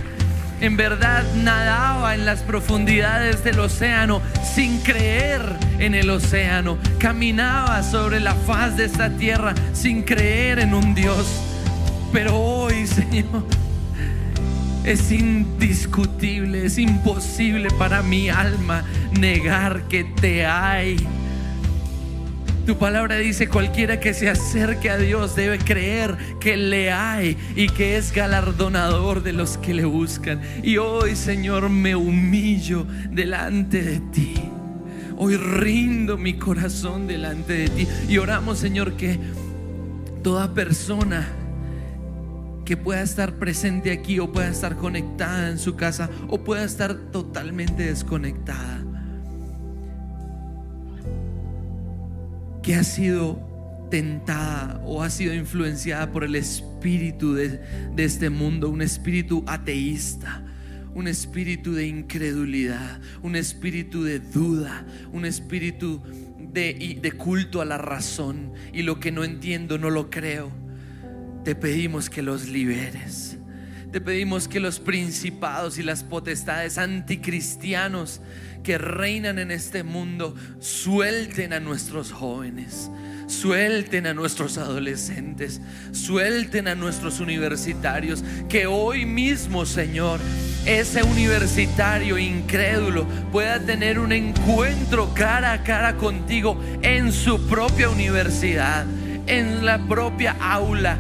En 0.61 0.77
verdad 0.77 1.25
nadaba 1.37 2.15
en 2.15 2.25
las 2.25 2.41
profundidades 2.41 3.45
del 3.45 3.61
océano 3.61 4.21
sin 4.55 4.81
creer 4.81 5.43
en 5.79 5.95
el 5.95 6.11
océano. 6.11 6.79
Caminaba 6.99 7.83
sobre 7.85 8.19
la 8.19 8.35
faz 8.35 8.77
de 8.77 8.85
esta 8.87 9.11
tierra 9.11 9.55
sin 9.73 10.03
creer 10.03 10.59
en 10.59 10.75
un 10.75 10.95
Dios. 10.95 11.27
Pero 12.13 12.37
hoy, 12.37 12.87
Señor, 12.87 13.45
es 14.85 15.13
indiscutible, 15.13 16.67
es 16.67 16.79
imposible 16.79 17.69
para 17.79 18.03
mi 18.03 18.29
alma 18.29 18.85
negar 19.13 19.83
que 19.83 20.05
te 20.05 20.45
hay 20.45 20.97
tu 22.69 22.77
palabra 22.77 23.17
dice, 23.17 23.49
cualquiera 23.49 23.99
que 23.99 24.13
se 24.13 24.29
acerque 24.29 24.91
a 24.91 24.99
Dios 24.99 25.35
debe 25.35 25.57
creer 25.59 26.19
que 26.39 26.55
le 26.59 26.93
hay 26.93 27.35
y 27.57 27.71
que 27.71 27.97
es 27.97 28.13
galardonador 28.13 29.23
de 29.23 29.33
los 29.33 29.57
que 29.57 29.73
le 29.73 29.87
buscan. 29.87 30.43
Y 30.63 30.77
hoy, 30.77 31.17
Señor, 31.17 31.71
me 31.71 31.97
humillo 31.97 32.87
delante 33.11 33.81
de 33.81 34.01
ti. 34.13 34.35
Hoy 35.17 35.39
rindo 35.39 36.19
mi 36.19 36.35
corazón 36.35 37.07
delante 37.07 37.55
de 37.55 37.69
ti. 37.71 37.89
Y 38.07 38.19
oramos, 38.19 38.59
Señor, 38.59 38.99
que 38.99 39.19
toda 40.23 40.53
persona 40.53 41.27
que 42.67 42.77
pueda 42.77 43.01
estar 43.01 43.37
presente 43.37 43.93
aquí 43.93 44.19
o 44.19 44.31
pueda 44.31 44.51
estar 44.51 44.77
conectada 44.77 45.49
en 45.49 45.59
su 45.59 45.75
casa 45.75 46.11
o 46.29 46.45
pueda 46.45 46.65
estar 46.65 46.95
totalmente 47.13 47.85
desconectada 47.85 48.85
que 52.69 52.75
ha 52.75 52.85
sido 52.85 53.89
tentada 53.91 54.79
o 54.85 55.03
ha 55.03 55.09
sido 55.09 55.33
influenciada 55.33 56.13
por 56.13 56.23
el 56.23 56.35
espíritu 56.35 57.33
de, 57.33 57.63
este 57.97 58.29
mundo, 58.29 58.69
un 58.69 58.83
espíritu 58.83 59.43
ateísta, 59.47 60.45
un 60.95 61.09
espíritu 61.09 61.73
de 61.73 61.87
incredulidad, 61.87 63.01
un 63.23 63.37
espíritu 63.37 64.05
de 64.05 64.19
duda, 64.19 64.85
un 65.15 65.25
espíritu 65.25 66.03
de, 66.53 67.15
culto 67.17 67.63
a 67.63 67.65
la 67.65 67.79
razón 67.79 68.53
y 68.75 68.83
lo 68.83 69.01
que 69.01 69.13
no 69.13 69.25
entiendo 69.25 69.79
no 69.79 69.89
lo 69.89 70.11
creo. 70.11 70.53
Te 71.45 71.55
pedimos 71.55 72.11
que 72.11 72.21
los 72.21 72.49
liberes. 72.49 73.28
Te 73.93 74.03
pedimos 74.03 74.49
que 74.49 74.61
los 74.61 74.81
principados 74.81 75.79
y 75.79 75.83
las 75.83 76.05
potestades 76.05 76.77
anticristianos 76.77 78.21
que 78.63 78.77
reinan 78.77 79.39
en 79.39 79.51
este 79.51 79.83
mundo 79.83 80.35
suelten 80.61 81.55
a 81.55 81.61
nuestros 81.61 82.13
jóvenes, 82.13 82.91
suelten 83.29 84.07
a 84.07 84.13
nuestros 84.13 84.59
adolescentes, 84.59 85.63
suelten 85.93 86.69
a 86.69 86.75
nuestros 86.75 87.19
universitarios, 87.21 88.23
que 88.51 88.67
hoy 88.67 89.07
mismo, 89.07 89.65
Señor, 89.65 90.21
ese 90.67 91.03
universitario 91.03 92.19
incrédulo 92.19 93.07
pueda 93.33 93.59
tener 93.59 93.99
un 93.99 94.13
encuentro 94.13 95.15
cara 95.15 95.55
a 95.55 95.63
cara 95.63 95.97
contigo 95.97 96.61
en 96.83 97.11
su 97.11 97.41
propia 97.49 97.89
universidad, 97.89 98.85
en 99.27 99.65
la 99.65 99.79
propia 99.79 100.37
aula 100.41 100.99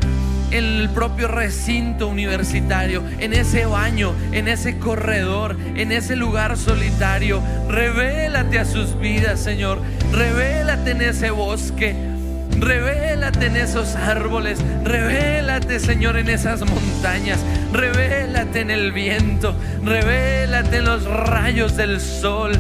en 0.51 0.65
el 0.65 0.89
propio 0.91 1.29
recinto 1.29 2.09
universitario, 2.09 3.03
en 3.19 3.33
ese 3.33 3.67
baño, 3.67 4.15
en 4.33 4.49
ese 4.49 4.79
corredor, 4.79 5.57
en 5.77 5.93
ese 5.93 6.17
lugar 6.17 6.57
solitario. 6.57 7.43
Revélate 7.69 8.59
a 8.59 8.65
sus 8.65 8.99
vidas, 8.99 9.41
Señor. 9.41 9.81
Revélate 10.13 10.93
en 10.93 11.03
ese 11.03 11.31
bosque. 11.31 11.95
Revélate 12.59 13.47
en 13.47 13.57
esos 13.57 13.95
árboles. 13.95 14.59
Revélate, 14.85 15.79
Señor, 15.81 16.17
en 16.17 16.29
esas 16.29 16.61
montañas. 16.61 17.39
Revélate 17.73 18.61
en 18.61 18.71
el 18.71 18.93
viento. 18.93 19.55
Revélate 19.85 20.79
en 20.79 20.85
los 20.85 21.05
rayos 21.05 21.77
del 21.77 22.01
sol. 22.01 22.53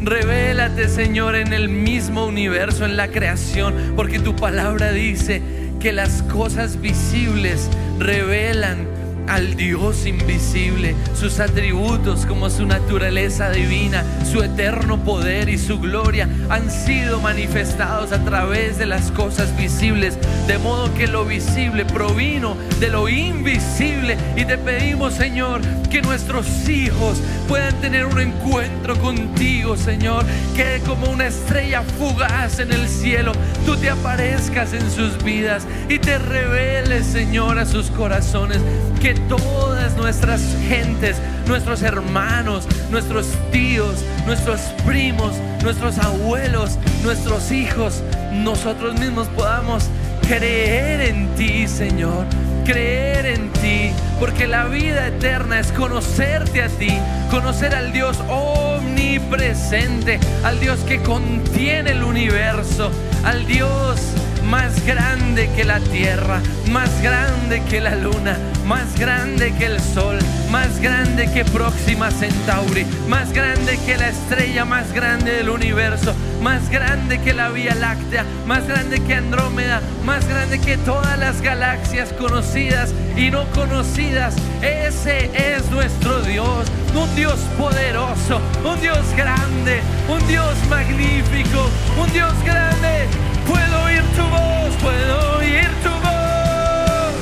Revélate, 0.00 0.88
Señor, 0.88 1.34
en 1.34 1.52
el 1.52 1.68
mismo 1.68 2.26
universo, 2.26 2.84
en 2.84 2.96
la 2.96 3.08
creación, 3.08 3.94
porque 3.96 4.18
tu 4.18 4.36
palabra 4.36 4.92
dice 4.92 5.63
que 5.84 5.92
las 5.92 6.22
cosas 6.22 6.80
visibles 6.80 7.68
revelan 7.98 8.88
al 9.28 9.56
Dios 9.56 10.06
invisible, 10.06 10.94
sus 11.18 11.40
atributos 11.40 12.26
como 12.26 12.50
su 12.50 12.66
naturaleza 12.66 13.50
divina, 13.50 14.04
su 14.30 14.42
eterno 14.42 15.02
poder 15.02 15.48
y 15.48 15.58
su 15.58 15.78
gloria 15.78 16.28
han 16.50 16.70
sido 16.70 17.20
manifestados 17.20 18.12
a 18.12 18.24
través 18.24 18.78
de 18.78 18.86
las 18.86 19.10
cosas 19.10 19.56
visibles, 19.56 20.18
de 20.46 20.58
modo 20.58 20.92
que 20.94 21.06
lo 21.06 21.24
visible 21.24 21.84
provino 21.84 22.56
de 22.80 22.88
lo 22.88 23.08
invisible. 23.08 24.16
Y 24.36 24.44
te 24.44 24.58
pedimos 24.58 25.14
Señor 25.14 25.60
que 25.90 26.02
nuestros 26.02 26.68
hijos 26.68 27.18
puedan 27.48 27.74
tener 27.80 28.06
un 28.06 28.20
encuentro 28.20 28.96
contigo 28.98 29.76
Señor, 29.76 30.24
que 30.56 30.80
como 30.86 31.10
una 31.10 31.26
estrella 31.26 31.82
fugaz 31.98 32.58
en 32.58 32.72
el 32.72 32.88
cielo 32.88 33.32
tú 33.64 33.76
te 33.76 33.90
aparezcas 33.90 34.72
en 34.72 34.90
sus 34.90 35.22
vidas 35.22 35.66
y 35.88 35.98
te 35.98 36.18
reveles 36.18 37.06
Señor 37.06 37.58
a 37.58 37.66
sus 37.66 37.90
corazones 37.90 38.60
que 39.00 39.13
todas 39.28 39.96
nuestras 39.96 40.40
gentes, 40.68 41.16
nuestros 41.46 41.82
hermanos, 41.82 42.66
nuestros 42.90 43.26
tíos, 43.50 44.04
nuestros 44.26 44.60
primos, 44.86 45.34
nuestros 45.62 45.98
abuelos, 45.98 46.78
nuestros 47.02 47.50
hijos, 47.52 48.02
nosotros 48.32 48.98
mismos 48.98 49.28
podamos 49.28 49.84
creer 50.26 51.00
en 51.00 51.28
ti, 51.34 51.66
Señor. 51.68 52.26
Creer 52.64 53.26
en 53.26 53.50
ti, 53.52 53.90
porque 54.18 54.46
la 54.46 54.64
vida 54.64 55.08
eterna 55.08 55.60
es 55.60 55.70
conocerte 55.72 56.62
a 56.62 56.68
ti, 56.68 56.98
conocer 57.30 57.74
al 57.74 57.92
Dios 57.92 58.18
omnipresente, 58.30 60.18
al 60.42 60.58
Dios 60.60 60.78
que 60.80 61.02
contiene 61.02 61.90
el 61.90 62.02
universo, 62.02 62.90
al 63.22 63.46
Dios 63.46 64.00
más 64.44 64.84
grande 64.84 65.50
que 65.56 65.64
la 65.64 65.80
tierra, 65.80 66.40
más 66.70 67.02
grande 67.02 67.62
que 67.68 67.80
la 67.80 67.94
luna, 67.94 68.38
más 68.66 68.98
grande 68.98 69.52
que 69.58 69.66
el 69.66 69.80
sol, 69.80 70.18
más 70.50 70.80
grande 70.80 71.30
que 71.32 71.44
Próxima 71.44 72.10
Centauri, 72.10 72.86
más 73.08 73.32
grande 73.32 73.78
que 73.86 73.96
la 73.96 74.08
estrella 74.08 74.64
más 74.64 74.92
grande 74.92 75.32
del 75.32 75.48
universo, 75.48 76.14
más 76.42 76.68
grande 76.70 77.20
que 77.20 77.32
la 77.32 77.48
Vía 77.48 77.74
Láctea, 77.74 78.24
más 78.46 78.66
grande 78.66 79.00
que 79.00 79.14
Andrómeda, 79.14 79.80
más 80.04 80.26
grande 80.28 80.58
que 80.60 80.76
todas 80.78 81.18
las 81.18 81.40
galaxias 81.40 82.12
conocidas 82.12 82.92
y 83.16 83.30
no 83.30 83.46
conocidas. 83.52 84.34
Ese 84.62 85.30
es 85.34 85.70
nuestro 85.70 86.20
Dios, 86.22 86.66
un 86.94 87.14
Dios 87.16 87.38
poderoso, 87.58 88.40
un 88.64 88.80
Dios 88.80 89.04
grande, 89.16 89.80
un 90.08 90.26
Dios 90.26 90.54
magnífico, 90.68 91.70
un 92.00 92.12
Dios 92.12 92.32
grande 92.44 93.08
Puedo 93.46 93.82
oír 93.84 94.02
tu 94.16 94.22
voz, 94.34 94.74
puedo 94.82 95.36
oír 95.38 95.70
tu 95.82 95.90
voz 95.90 97.14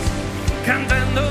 cantando 0.66 1.21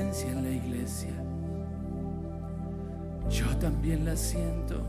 en 0.00 0.42
la 0.42 0.50
iglesia, 0.50 1.12
yo 3.28 3.46
también 3.58 4.04
la 4.06 4.16
siento. 4.16 4.80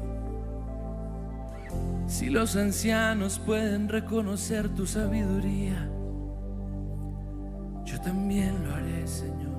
Si 2.08 2.30
los 2.30 2.56
ancianos 2.56 3.40
pueden 3.40 3.90
reconocer 3.90 4.70
tu 4.70 4.86
sabiduría, 4.86 5.90
yo 7.84 8.00
también 8.02 8.64
lo 8.64 8.76
haré, 8.76 9.06
Señor. 9.06 9.54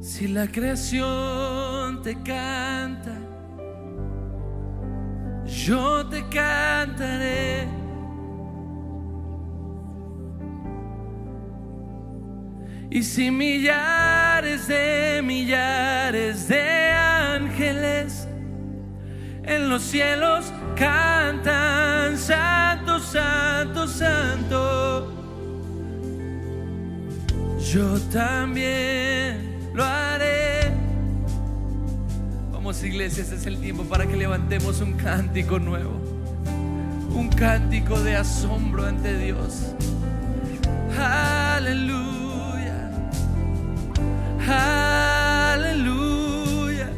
Si 0.00 0.28
la 0.28 0.46
creación 0.46 2.00
te 2.02 2.14
canta, 2.22 3.18
yo 5.44 6.06
te 6.08 6.22
cantaré. 6.28 7.63
Y 12.94 13.02
si 13.02 13.28
millares 13.28 14.68
de 14.68 15.20
millares 15.20 16.46
de 16.46 16.92
ángeles 16.92 18.28
en 19.42 19.68
los 19.68 19.82
cielos 19.82 20.52
cantan, 20.76 22.16
Santo, 22.16 23.00
Santo, 23.00 23.88
Santo, 23.88 25.12
yo 27.58 27.98
también 28.12 29.72
lo 29.74 29.82
haré. 29.82 30.70
Vamos 32.52 32.80
iglesia, 32.84 33.24
este 33.24 33.34
es 33.34 33.46
el 33.46 33.60
tiempo 33.60 33.82
para 33.82 34.06
que 34.06 34.14
levantemos 34.14 34.80
un 34.80 34.92
cántico 34.92 35.58
nuevo, 35.58 36.00
un 37.12 37.28
cántico 37.28 37.98
de 37.98 38.14
asombro 38.14 38.86
ante 38.86 39.18
Dios. 39.18 39.74
Aleluya. 40.96 42.13
Aleluya. 45.54 46.88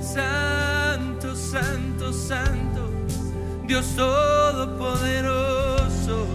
Santo, 0.00 1.36
santo, 1.36 2.12
santo. 2.12 2.90
Dios 3.66 3.86
Todopoderoso. 3.96 6.26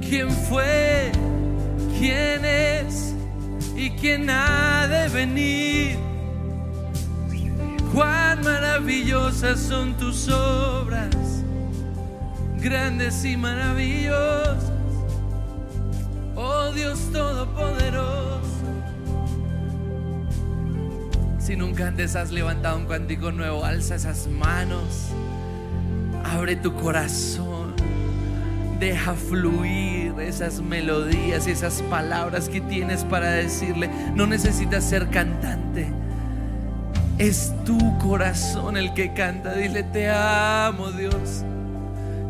¿Quién 0.00 0.30
fue? 0.30 1.12
¿Quién 1.98 2.44
es? 2.44 3.14
¿Y 3.76 3.90
quién 3.90 4.30
ha 4.30 4.86
de 4.88 5.08
venir? 5.08 5.98
Cuán 7.92 8.42
maravillosas 8.42 9.58
son 9.58 9.94
tus 9.94 10.28
obras, 10.28 11.42
grandes 12.58 13.24
y 13.24 13.36
maravillosas. 13.36 14.70
Oh 16.36 16.70
Dios 16.72 16.98
Todopoderoso. 17.12 18.05
Si 21.46 21.54
nunca 21.54 21.86
antes 21.86 22.16
has 22.16 22.32
levantado 22.32 22.76
un 22.76 22.86
cántico 22.86 23.30
nuevo, 23.30 23.64
alza 23.64 23.94
esas 23.94 24.26
manos. 24.26 25.12
Abre 26.24 26.56
tu 26.56 26.74
corazón. 26.74 27.72
Deja 28.80 29.12
fluir 29.14 30.12
esas 30.18 30.60
melodías 30.60 31.46
y 31.46 31.52
esas 31.52 31.82
palabras 31.82 32.48
que 32.48 32.60
tienes 32.60 33.04
para 33.04 33.30
decirle. 33.30 33.88
No 34.16 34.26
necesitas 34.26 34.82
ser 34.82 35.08
cantante. 35.08 35.86
Es 37.16 37.54
tu 37.64 37.96
corazón 37.98 38.76
el 38.76 38.92
que 38.92 39.12
canta. 39.12 39.54
Dile, 39.54 39.84
te 39.84 40.10
amo 40.10 40.90
Dios. 40.90 41.44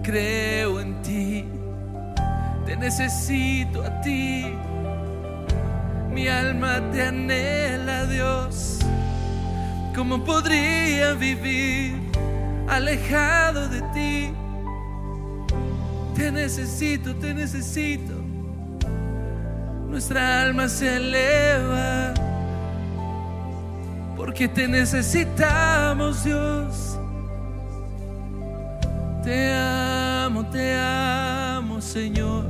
Creo 0.03 0.79
en 0.79 1.01
ti. 1.01 1.47
Te 2.67 2.77
necesito 2.77 3.83
a 3.83 3.99
ti. 4.03 4.45
Mi 6.13 6.29
alma 6.29 6.83
te 6.93 7.03
anhela, 7.03 8.05
Dios. 8.05 8.76
¿Cómo 9.97 10.23
podría 10.23 11.15
vivir 11.15 11.95
alejado 12.69 13.67
de 13.67 13.81
ti? 13.95 14.35
Te 16.15 16.31
necesito, 16.31 17.17
te 17.17 17.33
necesito. 17.33 18.13
Nuestra 19.89 20.43
alma 20.43 20.69
se 20.69 20.97
eleva 20.97 22.13
porque 24.19 24.47
te 24.49 24.69
necesitamos, 24.69 26.25
Dios. 26.25 26.99
Te 29.25 29.55
amo, 29.55 30.45
te 30.51 30.75
amo, 30.79 31.81
Señor. 31.81 32.45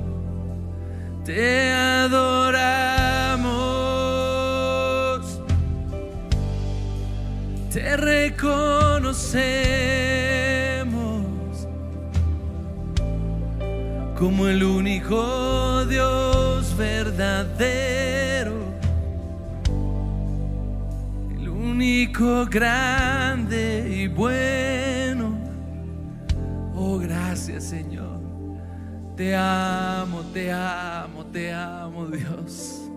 Te 1.24 1.72
adoramos. 1.72 3.25
Te 7.76 7.94
reconocemos 7.98 9.18
como 14.18 14.48
el 14.48 14.64
único 14.64 15.84
Dios 15.84 16.74
verdadero. 16.74 18.54
El 21.38 21.50
único 21.50 22.46
grande 22.46 23.86
y 23.94 24.08
bueno. 24.08 25.38
Oh, 26.74 26.96
gracias 26.96 27.64
Señor. 27.64 28.22
Te 29.18 29.36
amo, 29.36 30.22
te 30.32 30.50
amo, 30.50 31.26
te 31.26 31.52
amo 31.52 32.06
Dios. 32.06 32.88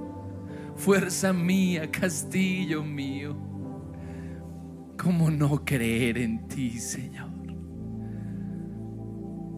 Fuerza 0.77 1.33
mía, 1.33 1.91
castillo 1.91 2.81
mío. 2.81 3.48
¿Cómo 5.01 5.31
no 5.31 5.63
creer 5.63 6.17
en 6.17 6.45
ti, 6.49 6.71
Señor? 6.77 7.29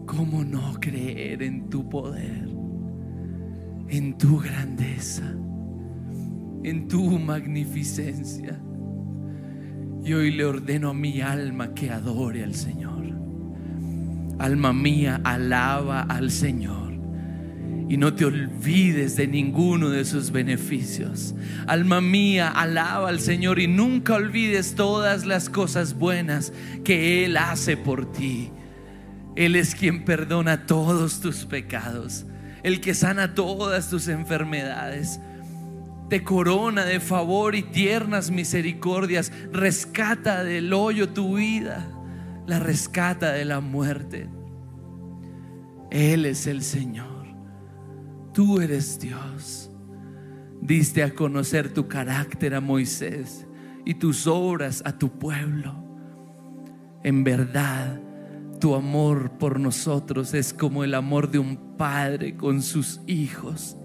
¿Cómo 0.06 0.44
no 0.44 0.74
creer 0.78 1.42
en 1.42 1.68
tu 1.68 1.88
poder, 1.88 2.48
en 3.88 4.16
tu 4.18 4.38
grandeza, 4.38 5.34
en 6.62 6.86
tu 6.86 7.18
magnificencia? 7.18 8.62
Y 10.04 10.12
hoy 10.12 10.30
le 10.30 10.44
ordeno 10.44 10.90
a 10.90 10.94
mi 10.94 11.20
alma 11.20 11.74
que 11.74 11.90
adore 11.90 12.44
al 12.44 12.54
Señor. 12.54 13.04
Alma 14.38 14.72
mía, 14.72 15.20
alaba 15.24 16.02
al 16.02 16.30
Señor. 16.30 16.81
Y 17.88 17.96
no 17.96 18.14
te 18.14 18.24
olvides 18.24 19.16
de 19.16 19.26
ninguno 19.26 19.90
de 19.90 20.04
sus 20.04 20.30
beneficios. 20.30 21.34
Alma 21.66 22.00
mía, 22.00 22.48
alaba 22.48 23.08
al 23.08 23.20
Señor 23.20 23.58
y 23.58 23.66
nunca 23.66 24.14
olvides 24.14 24.74
todas 24.74 25.26
las 25.26 25.50
cosas 25.50 25.94
buenas 25.94 26.52
que 26.84 27.24
Él 27.24 27.36
hace 27.36 27.76
por 27.76 28.10
ti. 28.12 28.50
Él 29.36 29.56
es 29.56 29.74
quien 29.74 30.04
perdona 30.04 30.66
todos 30.66 31.20
tus 31.20 31.44
pecados, 31.46 32.26
el 32.62 32.80
que 32.80 32.94
sana 32.94 33.34
todas 33.34 33.88
tus 33.88 34.08
enfermedades. 34.08 35.20
te 36.08 36.22
corona 36.22 36.84
de 36.84 37.00
favor 37.00 37.54
y 37.54 37.62
tiernas 37.62 38.30
misericordias, 38.30 39.32
rescata 39.50 40.44
del 40.44 40.74
hoyo 40.74 41.08
tu 41.08 41.36
vida, 41.36 41.88
la 42.46 42.58
rescata 42.58 43.32
de 43.32 43.46
la 43.46 43.60
muerte. 43.60 44.28
Él 45.90 46.26
es 46.26 46.46
el 46.46 46.62
Señor, 46.62 47.11
tú 48.32 48.60
eres 48.60 48.98
Dios. 48.98 49.70
Diste 50.60 51.02
a 51.02 51.14
conocer 51.14 51.72
tu 51.72 51.88
carácter 51.88 52.54
a 52.54 52.60
Moisés 52.60 53.46
y 53.84 53.94
tus 53.94 54.26
obras 54.26 54.82
a 54.84 54.96
tu 54.96 55.18
pueblo. 55.18 55.74
En 57.02 57.24
verdad, 57.24 58.00
tu 58.60 58.74
amor 58.74 59.38
por 59.38 59.58
nosotros 59.58 60.34
es 60.34 60.54
como 60.54 60.84
el 60.84 60.94
amor 60.94 61.30
de 61.30 61.40
un 61.40 61.76
padre 61.76 62.36
con 62.36 62.62
sus 62.62 63.00
hijos. 63.08 63.76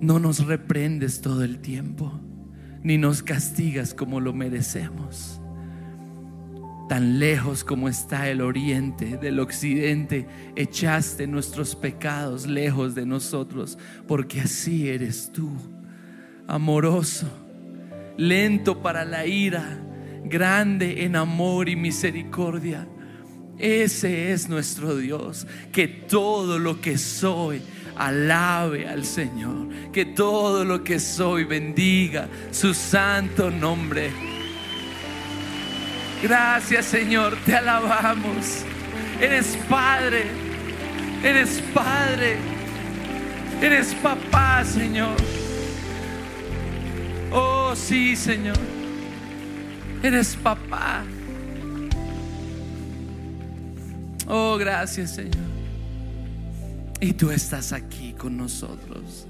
No 0.00 0.20
nos 0.20 0.46
reprendes 0.46 1.20
todo 1.20 1.42
el 1.42 1.58
tiempo, 1.58 2.20
ni 2.84 2.98
nos 2.98 3.22
castigas 3.22 3.94
como 3.94 4.20
lo 4.20 4.32
merecemos. 4.32 5.39
Tan 6.90 7.20
lejos 7.20 7.62
como 7.62 7.88
está 7.88 8.30
el 8.30 8.40
oriente 8.40 9.16
del 9.16 9.38
occidente, 9.38 10.26
echaste 10.56 11.28
nuestros 11.28 11.76
pecados 11.76 12.48
lejos 12.48 12.96
de 12.96 13.06
nosotros, 13.06 13.78
porque 14.08 14.40
así 14.40 14.88
eres 14.88 15.30
tú, 15.32 15.52
amoroso, 16.48 17.28
lento 18.16 18.82
para 18.82 19.04
la 19.04 19.24
ira 19.24 19.80
grande 20.24 21.04
en 21.04 21.14
amor 21.14 21.68
y 21.68 21.76
misericordia. 21.76 22.88
Ese 23.56 24.32
es 24.32 24.48
nuestro 24.48 24.96
Dios, 24.96 25.46
que 25.70 25.86
todo 25.86 26.58
lo 26.58 26.80
que 26.80 26.98
soy 26.98 27.62
alabe 27.94 28.88
al 28.88 29.04
Señor, 29.04 29.68
que 29.92 30.06
todo 30.06 30.64
lo 30.64 30.82
que 30.82 30.98
soy 30.98 31.44
bendiga 31.44 32.28
su 32.50 32.74
santo 32.74 33.48
nombre. 33.48 34.39
Gracias 36.22 36.86
Señor, 36.86 37.36
te 37.46 37.54
alabamos. 37.54 38.64
Eres 39.20 39.56
Padre, 39.68 40.24
eres 41.22 41.62
Padre, 41.74 42.36
eres 43.62 43.94
papá 43.94 44.64
Señor. 44.64 45.16
Oh 47.32 47.74
sí 47.74 48.16
Señor. 48.16 48.58
Eres 50.02 50.36
papá. 50.36 51.04
Oh, 54.26 54.56
gracias 54.56 55.14
Señor. 55.14 55.50
Y 57.00 57.12
tú 57.14 57.30
estás 57.30 57.72
aquí 57.72 58.12
con 58.12 58.36
nosotros. 58.36 59.26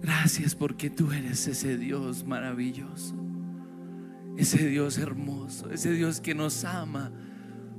Gracias 0.00 0.54
porque 0.54 0.90
tú 0.90 1.12
eres 1.12 1.46
ese 1.46 1.76
Dios 1.76 2.24
maravilloso. 2.24 3.27
Ese 4.38 4.68
Dios 4.68 4.98
hermoso. 4.98 5.68
Ese 5.68 5.90
Dios 5.90 6.20
que 6.20 6.32
nos 6.32 6.64
ama 6.64 7.10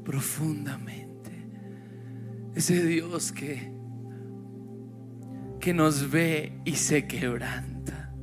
profundamente. 0.03 1.31
Ese 2.53 2.85
Dios 2.85 3.31
que, 3.31 3.71
que 5.61 5.73
nos 5.73 6.11
ve 6.11 6.59
y 6.65 6.73
se 6.73 7.07
quebranta. 7.07 8.13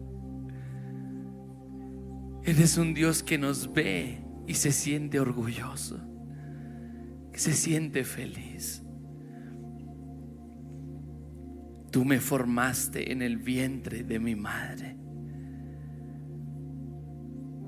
Eres 2.44 2.76
un 2.76 2.92
Dios 2.92 3.22
que 3.22 3.38
nos 3.38 3.72
ve 3.72 4.22
y 4.46 4.52
se 4.52 4.70
siente 4.70 5.18
orgulloso, 5.18 5.98
que 7.32 7.38
se 7.38 7.54
siente 7.54 8.04
feliz. 8.04 8.82
Tú 11.90 12.04
me 12.04 12.20
formaste 12.20 13.12
en 13.12 13.22
el 13.22 13.38
vientre 13.38 14.02
de 14.02 14.18
mi 14.18 14.36
madre. 14.36 15.05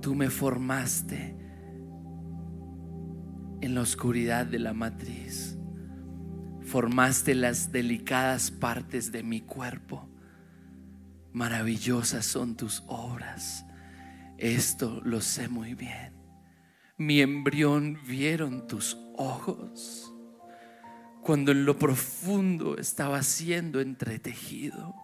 Tú 0.00 0.14
me 0.14 0.30
formaste 0.30 1.36
en 3.60 3.74
la 3.74 3.80
oscuridad 3.80 4.46
de 4.46 4.58
la 4.58 4.72
matriz. 4.72 5.58
Formaste 6.62 7.34
las 7.34 7.72
delicadas 7.72 8.50
partes 8.50 9.10
de 9.10 9.22
mi 9.22 9.40
cuerpo. 9.40 10.08
Maravillosas 11.32 12.26
son 12.26 12.56
tus 12.56 12.82
obras. 12.86 13.64
Esto 14.36 15.00
lo 15.04 15.20
sé 15.20 15.48
muy 15.48 15.74
bien. 15.74 16.12
Mi 16.96 17.20
embrión 17.20 17.98
vieron 18.06 18.66
tus 18.66 18.96
ojos 19.16 20.12
cuando 21.22 21.52
en 21.52 21.64
lo 21.64 21.78
profundo 21.78 22.78
estaba 22.78 23.22
siendo 23.22 23.80
entretejido. 23.80 24.94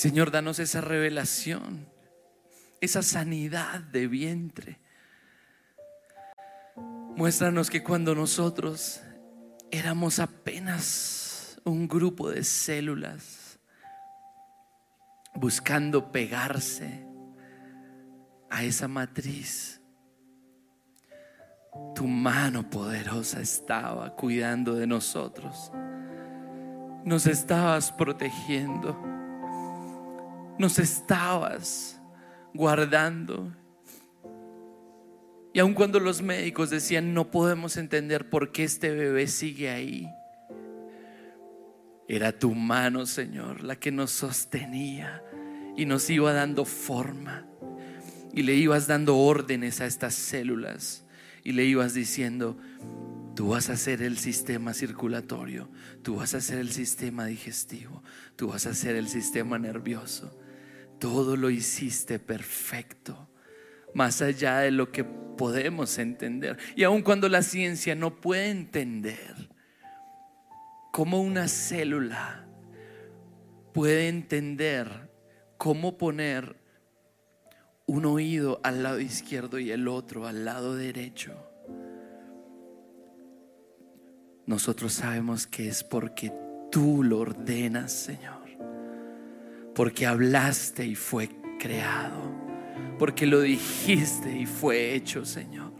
Señor, 0.00 0.30
danos 0.30 0.58
esa 0.60 0.80
revelación, 0.80 1.86
esa 2.80 3.02
sanidad 3.02 3.80
de 3.80 4.06
vientre. 4.06 4.80
Muéstranos 7.14 7.68
que 7.68 7.82
cuando 7.82 8.14
nosotros 8.14 9.02
éramos 9.70 10.18
apenas 10.18 11.60
un 11.64 11.86
grupo 11.86 12.30
de 12.30 12.44
células, 12.44 13.58
buscando 15.34 16.10
pegarse 16.10 17.06
a 18.48 18.64
esa 18.64 18.88
matriz. 18.88 19.82
Tu 21.94 22.06
mano 22.06 22.70
poderosa 22.70 23.42
estaba 23.42 24.16
cuidando 24.16 24.76
de 24.76 24.86
nosotros. 24.86 25.70
Nos 27.04 27.26
estabas 27.26 27.92
protegiendo. 27.92 29.19
Nos 30.60 30.78
estabas 30.78 31.98
guardando. 32.52 33.50
Y 35.54 35.58
aun 35.58 35.72
cuando 35.72 35.98
los 36.00 36.20
médicos 36.20 36.68
decían, 36.68 37.14
no 37.14 37.30
podemos 37.30 37.78
entender 37.78 38.28
por 38.28 38.52
qué 38.52 38.64
este 38.64 38.90
bebé 38.90 39.26
sigue 39.26 39.70
ahí, 39.70 40.06
era 42.06 42.38
tu 42.38 42.54
mano, 42.54 43.06
Señor, 43.06 43.62
la 43.62 43.76
que 43.76 43.90
nos 43.90 44.10
sostenía 44.10 45.24
y 45.78 45.86
nos 45.86 46.10
iba 46.10 46.34
dando 46.34 46.66
forma. 46.66 47.46
Y 48.34 48.42
le 48.42 48.54
ibas 48.54 48.86
dando 48.86 49.16
órdenes 49.16 49.80
a 49.80 49.86
estas 49.86 50.12
células. 50.12 51.06
Y 51.42 51.52
le 51.52 51.64
ibas 51.64 51.94
diciendo, 51.94 52.58
tú 53.34 53.48
vas 53.48 53.70
a 53.70 53.72
hacer 53.72 54.02
el 54.02 54.18
sistema 54.18 54.74
circulatorio, 54.74 55.70
tú 56.02 56.16
vas 56.16 56.34
a 56.34 56.36
hacer 56.36 56.58
el 56.58 56.70
sistema 56.70 57.24
digestivo, 57.24 58.02
tú 58.36 58.48
vas 58.48 58.66
a 58.66 58.70
hacer 58.70 58.94
el 58.94 59.08
sistema 59.08 59.58
nervioso. 59.58 60.38
Todo 61.00 61.36
lo 61.36 61.50
hiciste 61.50 62.20
perfecto, 62.20 63.28
más 63.94 64.22
allá 64.22 64.58
de 64.58 64.70
lo 64.70 64.92
que 64.92 65.02
podemos 65.02 65.98
entender. 65.98 66.56
Y 66.76 66.84
aun 66.84 67.02
cuando 67.02 67.28
la 67.28 67.42
ciencia 67.42 67.96
no 67.96 68.20
puede 68.20 68.50
entender, 68.50 69.50
cómo 70.92 71.20
una 71.20 71.48
célula 71.48 72.46
puede 73.72 74.08
entender 74.08 75.10
cómo 75.56 75.96
poner 75.96 76.56
un 77.86 78.04
oído 78.04 78.60
al 78.62 78.82
lado 78.82 79.00
izquierdo 79.00 79.58
y 79.58 79.70
el 79.70 79.88
otro 79.88 80.26
al 80.26 80.44
lado 80.44 80.76
derecho. 80.76 81.32
Nosotros 84.46 84.92
sabemos 84.94 85.46
que 85.46 85.68
es 85.68 85.84
porque 85.84 86.32
tú 86.70 87.02
lo 87.02 87.20
ordenas, 87.20 87.92
Señor. 87.92 88.39
Porque 89.80 90.06
hablaste 90.06 90.84
y 90.84 90.94
fue 90.94 91.30
creado. 91.58 92.20
Porque 92.98 93.24
lo 93.24 93.40
dijiste 93.40 94.30
y 94.30 94.44
fue 94.44 94.94
hecho, 94.94 95.24
Señor. 95.24 95.72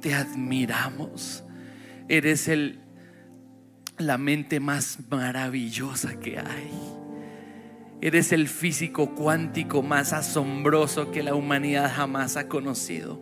Te 0.00 0.14
admiramos. 0.14 1.42
Eres 2.08 2.46
el 2.46 2.78
la 3.98 4.18
mente 4.18 4.60
más 4.60 5.00
maravillosa 5.10 6.20
que 6.20 6.38
hay. 6.38 6.70
Eres 8.00 8.30
el 8.30 8.46
físico 8.46 9.16
cuántico 9.16 9.82
más 9.82 10.12
asombroso 10.12 11.10
que 11.10 11.24
la 11.24 11.34
humanidad 11.34 11.92
jamás 11.92 12.36
ha 12.36 12.46
conocido. 12.46 13.20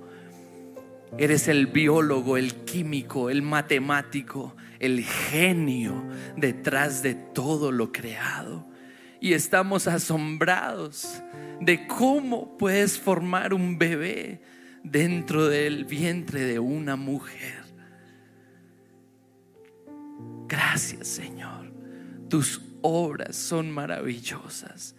Eres 1.16 1.48
el 1.48 1.68
biólogo, 1.68 2.36
el 2.36 2.52
químico, 2.66 3.30
el 3.30 3.40
matemático, 3.40 4.56
el 4.78 5.04
genio 5.04 6.04
detrás 6.36 7.02
de 7.02 7.14
todo 7.14 7.72
lo 7.72 7.92
creado. 7.92 8.70
Y 9.22 9.34
estamos 9.34 9.86
asombrados 9.86 11.22
de 11.60 11.86
cómo 11.86 12.58
puedes 12.58 12.98
formar 12.98 13.54
un 13.54 13.78
bebé 13.78 14.42
dentro 14.82 15.46
del 15.46 15.84
vientre 15.84 16.40
de 16.40 16.58
una 16.58 16.96
mujer. 16.96 17.62
Gracias 20.48 21.06
Señor. 21.06 21.72
Tus 22.28 22.62
obras 22.80 23.36
son 23.36 23.70
maravillosas. 23.70 24.96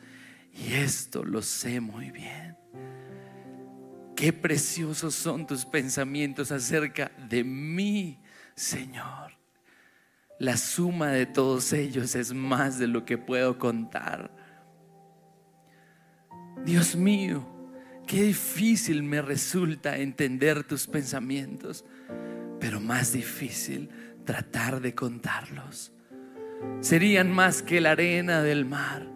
Y 0.53 0.71
esto 0.76 1.26
lo 1.26 1.41
sé 1.41 1.82
muy 1.82 2.09
bien. 2.09 2.55
Qué 4.15 4.32
preciosos 4.32 5.15
son 5.15 5.45
tus 5.45 5.65
pensamientos 5.65 6.49
acerca 6.53 7.11
de 7.28 7.43
mí, 7.43 8.21
Señor. 8.55 9.33
La 10.40 10.58
suma 10.58 11.08
de 11.08 11.26
todos 11.26 11.74
ellos 11.74 12.16
es 12.16 12.34
más 12.34 12.80
de 12.80 12.88
lo 12.88 13.06
que 13.06 13.18
puedo 13.18 13.58
contar. 13.58 14.32
Dios 16.66 16.96
mío, 16.96 17.46
qué 18.08 18.24
difícil 18.24 19.04
me 19.04 19.22
resulta 19.22 19.98
entender 19.98 20.64
tus 20.64 20.88
pensamientos, 20.88 21.86
pero 22.60 22.80
más 22.80 23.14
difícil 23.14 23.90
tratar 24.26 24.82
de 24.82 24.96
contarlos. 24.96 25.92
Serían 26.80 27.32
más 27.32 27.62
que 27.62 27.82
la 27.82 27.92
arena 27.92 28.42
del 28.42 28.66
mar. 28.66 29.08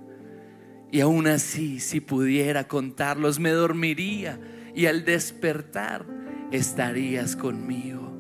Y 0.92 1.02
aún 1.02 1.28
así, 1.28 1.80
si 1.80 2.00
pudiera 2.00 2.68
contarlos, 2.68 3.40
me 3.40 3.52
dormiría 3.52 4.40
y 4.74 4.86
al 4.86 5.04
despertar 5.06 6.06
estarías 6.52 7.36
conmigo, 7.36 8.17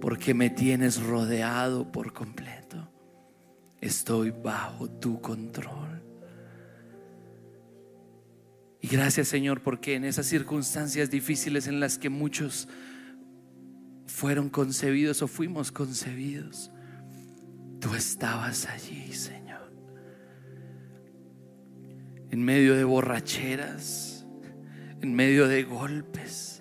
porque 0.00 0.34
me 0.34 0.50
tienes 0.50 1.02
rodeado 1.02 1.90
por 1.90 2.12
completo. 2.12 2.90
Estoy 3.80 4.30
bajo 4.30 4.90
tu 4.90 5.20
control. 5.20 6.02
Y 8.80 8.88
gracias 8.88 9.28
Señor, 9.28 9.62
porque 9.62 9.94
en 9.94 10.04
esas 10.04 10.26
circunstancias 10.26 11.10
difíciles 11.10 11.66
en 11.66 11.80
las 11.80 11.98
que 11.98 12.08
muchos 12.08 12.68
fueron 14.06 14.48
concebidos 14.48 15.20
o 15.22 15.28
fuimos 15.28 15.72
concebidos, 15.72 16.70
tú 17.80 17.94
estabas 17.94 18.66
allí, 18.66 19.12
Señor 19.12 19.48
en 22.30 22.44
medio 22.44 22.74
de 22.74 22.84
borracheras, 22.84 24.26
en 25.00 25.14
medio 25.14 25.48
de 25.48 25.64
golpes, 25.64 26.57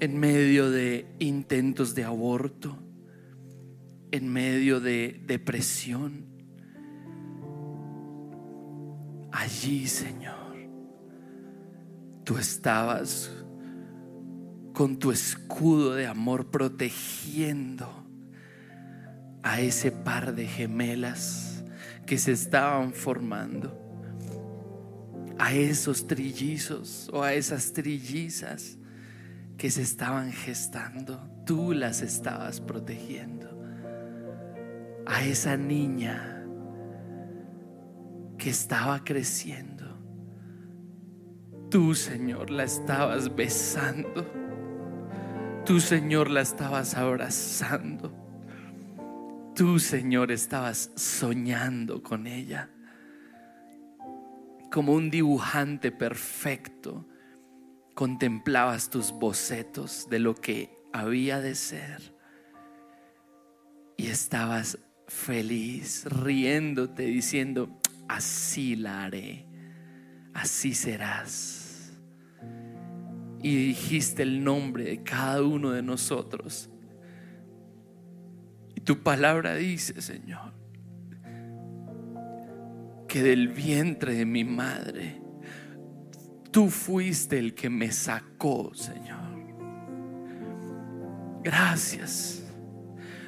en 0.00 0.18
medio 0.18 0.70
de 0.70 1.06
intentos 1.18 1.94
de 1.94 2.04
aborto, 2.04 2.76
en 4.10 4.32
medio 4.32 4.80
de 4.80 5.22
depresión. 5.26 6.26
Allí, 9.32 9.86
Señor, 9.86 10.56
tú 12.24 12.38
estabas 12.38 13.30
con 14.72 14.98
tu 14.98 15.12
escudo 15.12 15.94
de 15.94 16.06
amor 16.06 16.50
protegiendo 16.50 17.88
a 19.42 19.60
ese 19.60 19.92
par 19.92 20.34
de 20.34 20.46
gemelas 20.46 21.64
que 22.06 22.18
se 22.18 22.32
estaban 22.32 22.92
formando 22.92 23.80
a 25.38 25.54
esos 25.54 26.06
trillizos 26.06 27.10
o 27.12 27.22
a 27.22 27.34
esas 27.34 27.72
trillizas 27.72 28.78
que 29.56 29.70
se 29.70 29.82
estaban 29.82 30.32
gestando. 30.32 31.20
Tú 31.46 31.72
las 31.72 32.02
estabas 32.02 32.60
protegiendo. 32.60 33.62
A 35.06 35.22
esa 35.24 35.56
niña 35.56 36.44
que 38.38 38.50
estaba 38.50 39.04
creciendo. 39.04 39.84
Tú, 41.70 41.94
Señor, 41.94 42.50
la 42.50 42.64
estabas 42.64 43.34
besando. 43.34 44.26
Tú, 45.64 45.80
Señor, 45.80 46.30
la 46.30 46.40
estabas 46.40 46.94
abrazando. 46.94 48.12
Tú, 49.54 49.78
Señor, 49.78 50.30
estabas 50.30 50.90
soñando 50.96 52.02
con 52.02 52.26
ella 52.26 52.70
como 54.74 54.92
un 54.92 55.08
dibujante 55.08 55.92
perfecto, 55.92 57.06
contemplabas 57.94 58.90
tus 58.90 59.12
bocetos 59.12 60.08
de 60.10 60.18
lo 60.18 60.34
que 60.34 60.76
había 60.92 61.40
de 61.40 61.54
ser 61.54 62.14
y 63.96 64.06
estabas 64.06 64.78
feliz, 65.06 66.04
riéndote, 66.06 67.04
diciendo, 67.04 67.80
así 68.08 68.76
la 68.76 69.04
haré, 69.04 69.46
así 70.32 70.74
serás. 70.74 71.92
Y 73.42 73.56
dijiste 73.56 74.22
el 74.22 74.42
nombre 74.42 74.84
de 74.84 75.02
cada 75.02 75.42
uno 75.42 75.70
de 75.70 75.82
nosotros. 75.82 76.70
Y 78.74 78.80
tu 78.80 79.02
palabra 79.02 79.54
dice, 79.54 80.00
Señor, 80.00 80.52
que 83.06 83.22
del 83.22 83.48
vientre 83.48 84.14
de 84.14 84.24
mi 84.24 84.44
madre, 84.44 85.23
tú 86.54 86.70
fuiste 86.70 87.36
el 87.36 87.52
que 87.52 87.68
me 87.68 87.90
sacó, 87.90 88.72
Señor. 88.76 89.18
Gracias, 91.42 92.44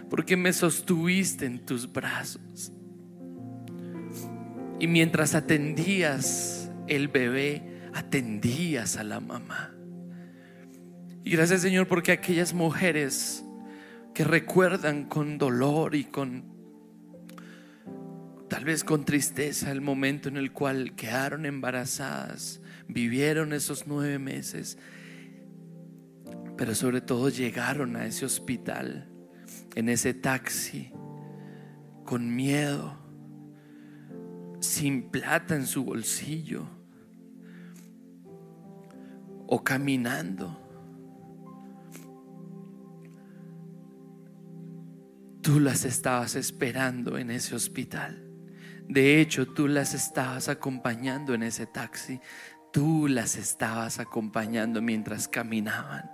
porque 0.09 0.37
me 0.37 0.53
sostuviste 0.53 1.45
en 1.45 1.67
tus 1.67 1.93
brazos. 1.93 2.73
Y 4.79 4.87
mientras 4.87 5.35
atendías 5.35 6.71
el 6.87 7.09
bebé, 7.09 7.89
atendías 7.95 8.97
a 8.97 9.03
la 9.03 9.19
mamá. 9.19 9.75
Y 11.25 11.33
gracias 11.33 11.63
Señor 11.63 11.89
porque 11.89 12.13
aquellas 12.13 12.55
mujeres 12.55 13.45
que 14.15 14.23
recuerdan 14.23 15.07
con 15.07 15.37
dolor 15.37 15.97
y 15.97 16.05
con 16.05 16.45
tal 18.49 18.65
vez 18.65 18.85
con 18.85 19.05
tristeza 19.05 19.73
el 19.73 19.81
momento 19.81 20.29
en 20.29 20.37
el 20.37 20.53
cual 20.53 20.95
quedaron 20.95 21.45
embarazadas, 21.45 22.61
vivieron 22.89 23.53
esos 23.53 23.87
nueve 23.87 24.19
meses, 24.19 24.79
pero 26.57 26.75
sobre 26.75 27.01
todo 27.01 27.29
llegaron 27.29 27.97
a 27.97 28.07
ese 28.07 28.25
hospital, 28.25 29.09
en 29.75 29.89
ese 29.89 30.15
taxi, 30.15 30.91
con 32.05 32.35
miedo, 32.35 32.97
sin 34.61 35.11
plata 35.11 35.55
en 35.55 35.67
su 35.67 35.85
bolsillo, 35.85 36.67
o 39.49 39.63
caminando. 39.63 40.63
Tú 45.43 45.61
las 45.61 45.85
estabas 45.85 46.35
esperando 46.35 47.19
en 47.19 47.31
ese 47.31 47.55
hospital. 47.55 48.27
De 48.89 49.21
hecho, 49.21 49.47
tú 49.47 49.69
las 49.69 49.95
estabas 49.95 50.49
acompañando 50.49 51.35
en 51.35 51.43
ese 51.45 51.67
taxi. 51.67 52.21
Tú 52.77 53.09
las 53.09 53.37
estabas 53.37 54.01
acompañando 54.01 54.83
mientras 54.83 55.29
caminaban. 55.29 56.11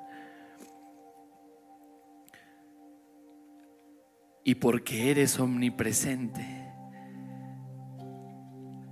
Y 4.44 4.54
porque 4.54 5.10
eres 5.10 5.40
omnipresente, 5.40 6.70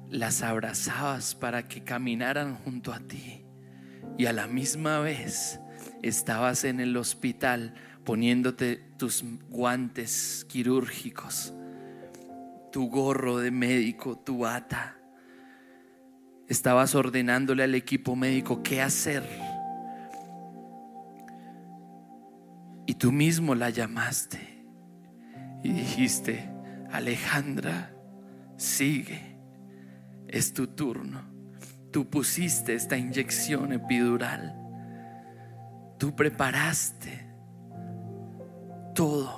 las 0.09 0.43
abrazabas 0.43 1.37
para 1.37 1.69
que 1.69 1.85
caminaran 1.85 2.57
junto 2.57 2.93
a 2.93 2.99
ti. 2.99 3.45
Y 4.19 4.27
a 4.27 4.33
la 4.33 4.49
misma 4.49 4.99
vez 4.99 5.61
estabas 6.03 6.65
en 6.65 6.81
el 6.81 6.97
hospital 6.97 7.75
poniéndote 8.03 8.79
tus 8.99 9.23
guantes 9.49 10.45
quirúrgicos 10.49 11.55
tu 12.73 12.89
gorro 12.89 13.39
de 13.39 13.53
médico, 13.53 14.17
tu 14.19 14.39
bata. 14.39 15.00
Estabas 16.51 16.97
ordenándole 16.97 17.63
al 17.63 17.77
equipo 17.77 18.17
médico 18.17 18.61
qué 18.65 18.83
hacer. 18.83 19.23
Y 22.87 22.95
tú 22.95 23.13
mismo 23.13 23.55
la 23.55 23.71
llamaste 23.71 24.65
y 25.63 25.71
dijiste, 25.71 26.51
Alejandra, 26.91 27.93
sigue, 28.57 29.37
es 30.27 30.53
tu 30.53 30.67
turno. 30.67 31.23
Tú 31.93 32.11
pusiste 32.11 32.75
esta 32.75 32.99
inyección 32.99 33.73
epidural. 33.73 34.57
Tú 36.01 36.17
preparaste 36.17 37.29
todo 38.97 39.33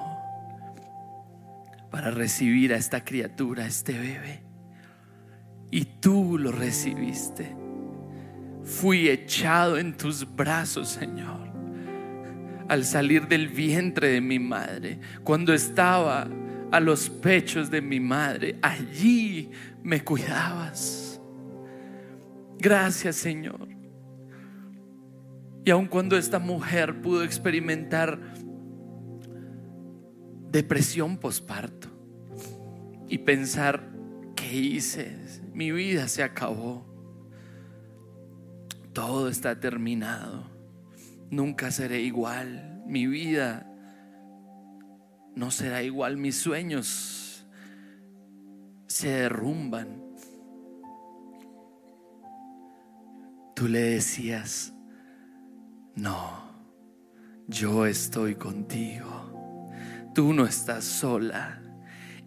para 1.91 2.11
recibir 2.11 2.73
a 2.73 2.79
esta 2.79 3.05
criatura, 3.05 3.65
a 3.65 3.67
este 3.67 3.93
bebé. 3.93 4.42
Y 5.73 5.87
tú 5.87 6.39
lo 6.39 6.53
recibiste. 6.53 7.57
Fui 8.63 9.09
echado 9.09 9.79
en 9.79 9.97
tus 9.97 10.37
brazos, 10.37 10.91
Señor. 10.91 11.51
Al 12.69 12.85
salir 12.85 13.27
del 13.27 13.49
vientre 13.49 14.09
de 14.09 14.21
mi 14.21 14.39
madre, 14.39 15.01
cuando 15.25 15.53
estaba 15.55 16.29
a 16.71 16.79
los 16.79 17.09
pechos 17.09 17.71
de 17.71 17.81
mi 17.81 18.01
madre, 18.01 18.59
allí 18.61 19.51
me 19.83 20.05
cuidabas. 20.05 21.21
Gracias, 22.59 23.17
Señor. 23.17 23.67
Y 25.65 25.71
aun 25.71 25.87
cuando 25.87 26.19
esta 26.19 26.39
mujer 26.39 27.01
pudo 27.01 27.25
experimentar 27.25 28.21
depresión 30.51 31.17
posparto 31.17 31.89
y 33.09 33.17
pensar, 33.17 33.89
¿qué 34.37 34.55
hice? 34.55 35.23
Mi 35.53 35.71
vida 35.71 36.09
se 36.09 36.23
acabó. 36.23 36.87
Todo 38.93 39.29
está 39.29 39.59
terminado. 39.61 40.51
Nunca 41.31 41.71
seré 41.71 42.01
igual. 42.01 42.83
Mi 42.87 43.07
vida 43.07 43.67
no 45.35 45.51
será 45.51 45.83
igual. 45.83 46.17
Mis 46.17 46.37
sueños 46.37 47.47
se 48.87 49.09
derrumban. 49.09 50.03
Tú 53.55 53.69
le 53.69 53.81
decías, 53.81 54.73
no, 55.95 56.43
yo 57.47 57.87
estoy 57.87 58.35
contigo. 58.35 59.71
Tú 60.15 60.33
no 60.33 60.45
estás 60.45 60.85
sola 60.85 61.63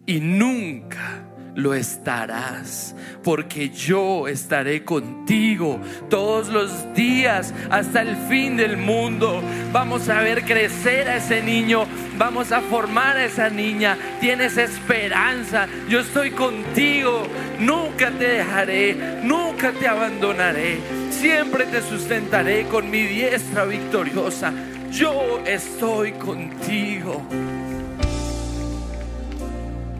y 0.06 0.20
nunca 0.20 1.28
lo 1.56 1.74
estarás, 1.74 2.94
porque 3.24 3.70
yo 3.70 4.28
estaré 4.28 4.84
contigo 4.84 5.80
todos 6.08 6.48
los 6.48 6.94
días 6.94 7.52
hasta 7.70 8.02
el 8.02 8.14
fin 8.28 8.56
del 8.56 8.76
mundo. 8.76 9.42
Vamos 9.72 10.08
a 10.08 10.20
ver 10.20 10.44
crecer 10.44 11.08
a 11.08 11.16
ese 11.16 11.42
niño, 11.42 11.86
vamos 12.18 12.52
a 12.52 12.60
formar 12.60 13.16
a 13.16 13.24
esa 13.24 13.48
niña. 13.48 13.96
Tienes 14.20 14.58
esperanza, 14.58 15.66
yo 15.88 16.00
estoy 16.00 16.30
contigo, 16.30 17.22
nunca 17.58 18.10
te 18.10 18.28
dejaré, 18.28 18.94
nunca 19.24 19.72
te 19.72 19.88
abandonaré, 19.88 20.78
siempre 21.10 21.64
te 21.64 21.80
sustentaré 21.80 22.66
con 22.68 22.90
mi 22.90 23.02
diestra 23.02 23.64
victoriosa. 23.64 24.52
Yo 24.92 25.42
estoy 25.46 26.12
contigo 26.12 27.22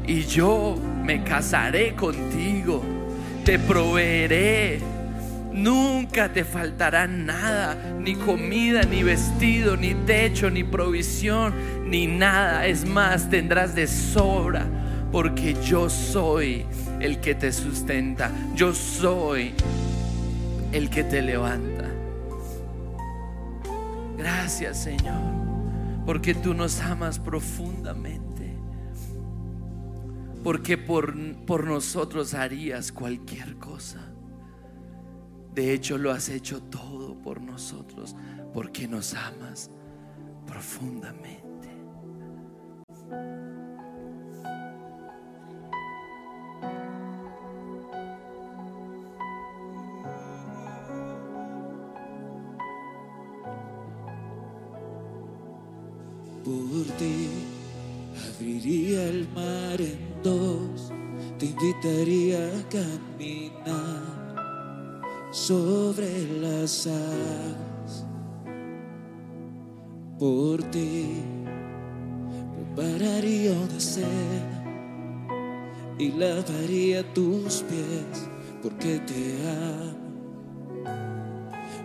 y 0.06 0.22
yo 0.22 0.78
me 1.06 1.22
casaré 1.22 1.94
contigo, 1.94 2.82
te 3.44 3.60
proveeré. 3.60 4.80
Nunca 5.52 6.30
te 6.30 6.44
faltará 6.44 7.06
nada, 7.06 7.76
ni 7.98 8.16
comida, 8.16 8.82
ni 8.82 9.02
vestido, 9.02 9.76
ni 9.76 9.94
techo, 9.94 10.50
ni 10.50 10.64
provisión, 10.64 11.54
ni 11.86 12.08
nada. 12.08 12.66
Es 12.66 12.84
más, 12.84 13.30
tendrás 13.30 13.74
de 13.74 13.86
sobra, 13.86 14.66
porque 15.12 15.56
yo 15.64 15.88
soy 15.88 16.66
el 17.00 17.20
que 17.20 17.34
te 17.36 17.52
sustenta. 17.52 18.30
Yo 18.54 18.74
soy 18.74 19.54
el 20.72 20.90
que 20.90 21.04
te 21.04 21.22
levanta. 21.22 21.84
Gracias, 24.18 24.82
Señor, 24.82 25.22
porque 26.04 26.34
tú 26.34 26.52
nos 26.52 26.80
amas 26.80 27.18
profundamente 27.18 28.25
porque 30.46 30.78
por, 30.78 31.12
por 31.44 31.66
nosotros 31.66 32.32
harías 32.32 32.92
cualquier 32.92 33.56
cosa. 33.56 33.98
De 35.52 35.72
hecho, 35.72 35.98
lo 35.98 36.12
has 36.12 36.28
hecho 36.28 36.62
todo 36.62 37.20
por 37.20 37.40
nosotros, 37.40 38.14
porque 38.54 38.86
nos 38.86 39.12
amas 39.14 39.72
profundamente. 40.46 41.68
Por 56.44 56.96
ti 56.98 57.55
abriría 58.36 59.04
el 59.04 59.28
mar 59.34 59.80
en 59.80 60.06
te 61.38 61.46
invitaría 61.46 62.38
a 62.38 62.68
caminar 62.68 64.02
sobre 65.30 66.26
las 66.40 66.86
aguas. 66.86 68.06
Por 70.18 70.62
ti 70.70 71.22
prepararía 72.74 73.52
una 73.52 73.78
cena 73.78 74.64
y 75.98 76.12
lavaría 76.12 77.02
tus 77.12 77.62
pies 77.62 78.28
porque 78.62 78.98
te 79.00 79.36
amo. 79.48 80.06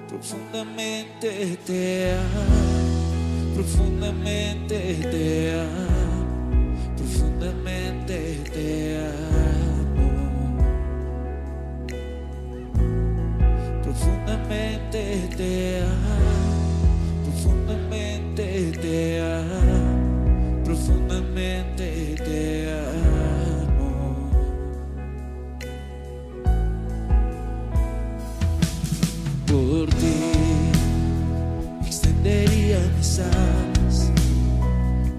Profundamente 0.07 1.57
te 1.65 2.13
amo, 2.13 3.53
profundamente 3.53 4.95
te 5.11 5.59
amo 5.59 6.00
te 8.62 8.97
amo. 8.97 10.09
Profundamente 13.84 15.30
te 15.36 15.82
amo. 15.82 16.22
Profundamente 17.26 18.72
te 18.82 19.22
amo. 19.22 20.64
Profundamente 20.64 22.16
te 22.26 22.72
amo. 22.72 23.91
Por 29.47 29.89
ti 29.99 30.20
extendería 31.86 32.80
mis 32.97 33.20
alas. 33.20 34.12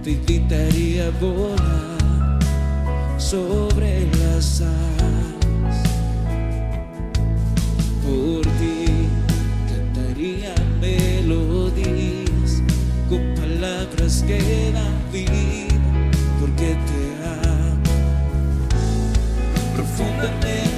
Te 0.03 0.11
invitaría 0.11 1.07
a 1.07 1.11
volar 1.21 1.92
sobre 3.33 4.05
las 4.19 4.61
aguas. 4.61 5.77
Por 8.03 8.43
ti 8.59 9.07
cantaría 9.67 10.53
melodías 10.79 12.61
con 13.09 13.33
palabras 13.33 14.23
que 14.27 14.71
dan 14.71 14.97
vida, 15.11 15.81
porque 16.39 16.77
te 16.87 17.01
amo. 17.25 17.95
Profundamente 19.75 20.72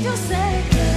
Dios 0.00 0.28
de 0.28 0.36
los 0.36 0.87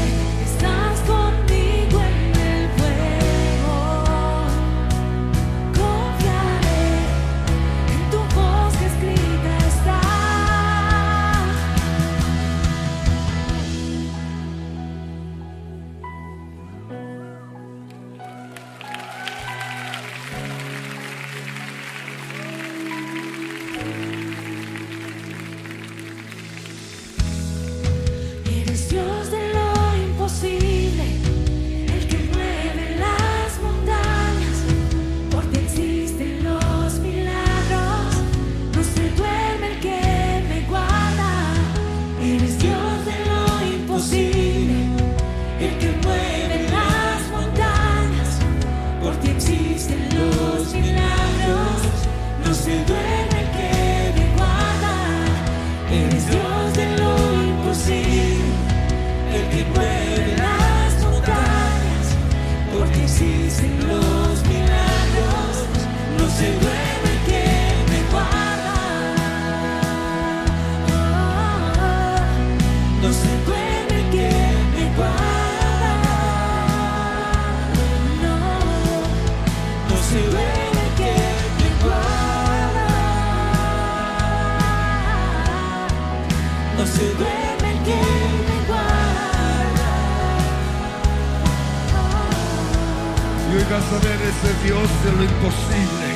Dios 94.64 94.90
de 95.04 95.12
lo 95.14 95.24
imposible, 95.24 96.08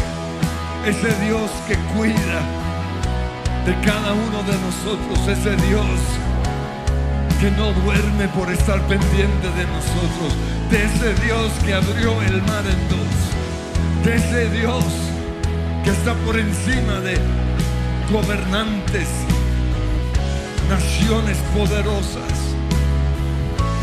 ese 0.85 1.25
Dios 1.25 1.49
que 1.67 1.75
cuida 1.95 2.41
de 3.65 3.73
cada 3.83 4.13
uno 4.13 4.43
de 4.43 4.57
nosotros, 4.59 5.27
ese 5.27 5.55
Dios 5.67 5.99
que 7.39 7.49
no 7.51 7.73
duerme 7.73 8.27
por 8.29 8.51
estar 8.51 8.79
pendiente 8.81 9.49
de 9.49 9.65
nosotros, 9.65 10.35
de 10.69 10.83
ese 10.85 11.25
Dios 11.25 11.51
que 11.65 11.73
abrió 11.73 12.21
el 12.21 12.41
mar 12.43 12.63
en 12.65 12.89
dos, 12.89 14.05
de 14.05 14.15
ese 14.15 14.49
Dios 14.51 14.85
que 15.83 15.89
está 15.89 16.13
por 16.25 16.37
encima 16.37 16.99
de 16.99 17.17
gobernantes, 18.11 19.07
naciones 20.69 21.37
poderosas. 21.55 22.31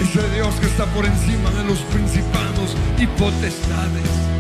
Ese 0.00 0.28
Dios 0.30 0.54
que 0.60 0.66
está 0.66 0.86
por 0.86 1.04
encima 1.04 1.50
de 1.50 1.64
los 1.64 1.78
principados 1.78 2.76
y 2.98 3.06
potestades. 3.06 4.31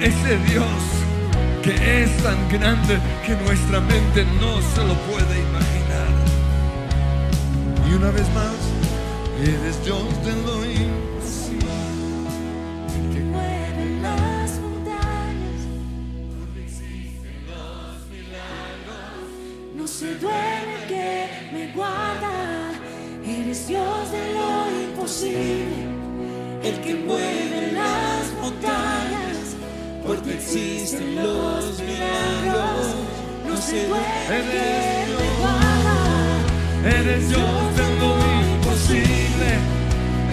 Ese 0.00 0.36
Dios 0.50 0.94
que 1.62 2.02
es 2.02 2.10
tan 2.22 2.36
grande 2.50 2.98
que 3.24 3.34
nuestra 3.36 3.80
mente 3.80 4.24
no 4.40 4.60
se 4.74 4.84
lo 4.84 4.94
puede 5.10 5.40
imaginar. 5.40 6.12
Y 7.88 7.94
una 7.94 8.10
vez 8.10 8.28
más, 8.34 8.54
eres 9.40 9.82
Dios 9.84 10.04
de 10.24 10.32
lo 10.42 10.64
imposible. 10.64 11.68
que 13.14 13.20
mueve 13.20 14.00
las 14.02 14.58
montañas. 14.58 15.60
No 19.74 19.86
se 19.86 20.14
duele 20.16 20.74
el 20.82 20.88
que 20.88 21.28
me 21.52 21.72
guarda. 21.72 22.72
Eres 23.26 23.66
Dios 23.66 24.12
de 24.12 24.34
lo 24.34 24.82
imposible, 24.82 25.88
el 26.62 26.80
que 26.82 26.94
mueve 26.94 27.72
las 27.72 28.32
montañas. 28.42 29.43
Porque 30.06 30.34
existen 30.34 31.16
los 31.16 31.80
milagros. 31.80 32.94
No 33.48 33.56
se 33.56 33.86
guarda. 33.86 34.14
Eres 36.84 37.28
Dios 37.30 37.76
de 37.76 37.86
lo 37.98 38.10
imposible, 38.42 39.48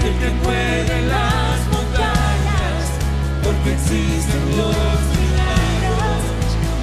el 0.03 0.13
que 0.19 0.29
mueve 0.43 0.95
las 1.07 1.59
montañas, 1.71 2.83
porque 3.41 3.69
existen 3.71 4.43
los 4.57 4.99
milagros, 5.15 6.21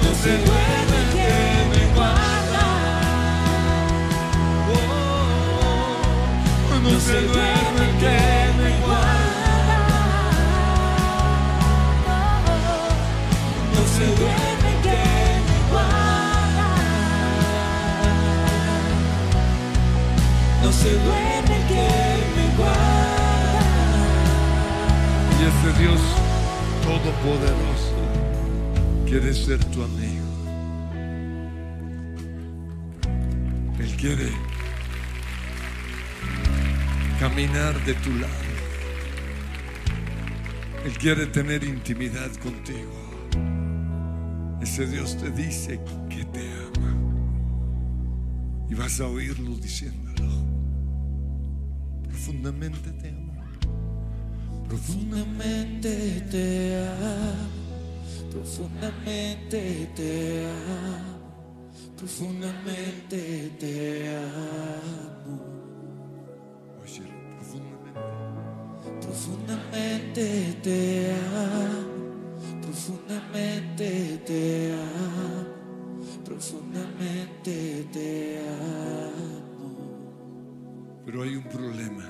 no 0.01 0.09
se 0.23 0.33
el 0.33 1.05
que 1.13 1.37
me 1.69 1.81
guarda, 1.93 2.65
Oh, 4.71 6.79
no 6.81 6.93
se 6.99 7.17
duerme 7.21 7.81
el 7.89 7.93
que 7.99 8.38
Dios 25.79 26.01
todopoderoso 26.83 27.95
quiere 29.05 29.33
ser 29.33 29.63
tu 29.65 29.81
amigo. 29.81 30.27
Él 33.79 33.95
quiere 33.95 34.29
caminar 37.17 37.79
de 37.85 37.93
tu 37.93 38.13
lado. 38.15 38.33
Él 40.83 40.97
quiere 40.97 41.27
tener 41.27 41.63
intimidad 41.63 42.29
contigo. 42.43 42.98
Dios 44.85 45.17
te 45.17 45.29
dice 45.31 45.79
que 46.09 46.25
te 46.25 46.51
ama. 46.75 46.95
Y 48.69 48.75
vas 48.75 48.99
a 48.99 49.07
oírlo 49.07 49.55
diciéndolo. 49.55 50.29
Profundamente 52.07 52.91
te 52.91 53.09
amo. 53.09 53.29
Profundamente 54.69 56.21
te 56.29 56.77
amo, 56.77 58.29
profundamente 58.29 59.89
te 59.95 60.45
amo, 60.45 61.71
profundamente 61.97 63.49
te 63.59 64.09
amo, 64.15 65.41
Oye, 66.83 67.01
profundamente. 67.35 67.99
profundamente 69.01 70.55
te 70.61 71.11
amo, 71.15 72.61
profundamente 72.61 74.18
te 74.29 74.71
amo, 74.71 76.23
profundamente 76.23 77.87
te 77.91 78.39
amo. 78.47 79.75
Pero 81.03 81.23
hay 81.23 81.35
un 81.35 81.45
problema. 81.45 82.07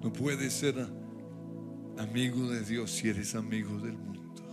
No 0.00 0.12
puedes 0.12 0.52
ser 0.52 0.86
amigo 1.98 2.48
de 2.50 2.62
Dios 2.62 2.92
si 2.92 3.08
eres 3.08 3.34
amigo 3.34 3.76
del 3.80 3.98
mundo. 3.98 4.44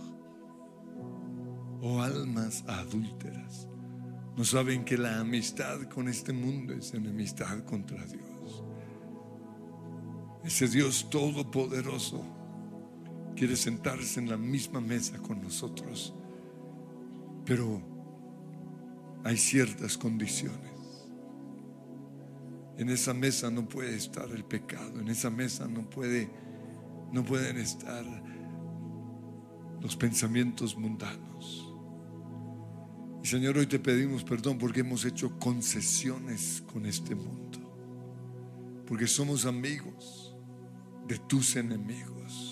O 1.82 2.02
almas 2.02 2.64
adúlteras. 2.66 3.68
No 4.36 4.44
saben 4.44 4.84
que 4.84 4.98
la 4.98 5.20
amistad 5.20 5.82
con 5.82 6.08
este 6.08 6.32
mundo 6.32 6.72
es 6.74 6.94
enemistad 6.94 7.64
contra 7.64 8.04
Dios. 8.06 8.64
Ese 10.42 10.66
Dios 10.66 11.08
todopoderoso 11.10 12.39
quiere 13.40 13.56
sentarse 13.56 14.20
en 14.20 14.28
la 14.28 14.36
misma 14.36 14.82
mesa 14.82 15.16
con 15.16 15.40
nosotros. 15.40 16.12
Pero 17.46 17.80
hay 19.24 19.38
ciertas 19.38 19.96
condiciones. 19.96 21.08
En 22.76 22.90
esa 22.90 23.14
mesa 23.14 23.50
no 23.50 23.66
puede 23.66 23.96
estar 23.96 24.30
el 24.30 24.44
pecado, 24.44 25.00
en 25.00 25.08
esa 25.08 25.30
mesa 25.30 25.66
no 25.66 25.88
puede 25.88 26.28
no 27.12 27.24
pueden 27.24 27.56
estar 27.56 28.04
los 29.80 29.96
pensamientos 29.96 30.76
mundanos. 30.76 31.66
Y 33.24 33.26
Señor, 33.26 33.56
hoy 33.56 33.66
te 33.66 33.78
pedimos 33.78 34.22
perdón 34.22 34.58
porque 34.58 34.80
hemos 34.80 35.06
hecho 35.06 35.38
concesiones 35.38 36.62
con 36.70 36.84
este 36.84 37.14
mundo. 37.14 37.58
Porque 38.86 39.06
somos 39.06 39.46
amigos 39.46 40.36
de 41.08 41.16
tus 41.20 41.56
enemigos. 41.56 42.49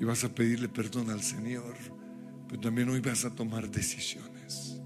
Y 0.00 0.04
vas 0.04 0.24
a 0.24 0.34
pedirle 0.34 0.68
perdón 0.68 1.10
al 1.10 1.22
Señor, 1.22 1.74
pero 2.48 2.60
también 2.60 2.88
hoy 2.88 3.00
vas 3.00 3.24
a 3.24 3.34
tomar 3.34 3.70
decisiones. 3.70 4.80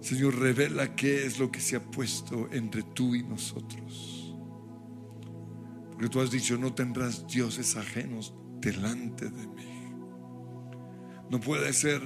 Señor, 0.00 0.38
revela 0.38 0.94
qué 0.94 1.26
es 1.26 1.38
lo 1.38 1.50
que 1.50 1.60
se 1.60 1.76
ha 1.76 1.82
puesto 1.82 2.48
entre 2.52 2.82
tú 2.82 3.14
y 3.14 3.22
nosotros. 3.22 4.34
Porque 5.90 6.08
tú 6.08 6.20
has 6.20 6.30
dicho, 6.30 6.56
no 6.56 6.72
tendrás 6.72 7.26
dioses 7.26 7.76
ajenos 7.76 8.32
delante 8.60 9.28
de 9.28 9.46
mí. 9.48 9.92
No 11.30 11.40
puede 11.40 11.72
ser 11.72 12.00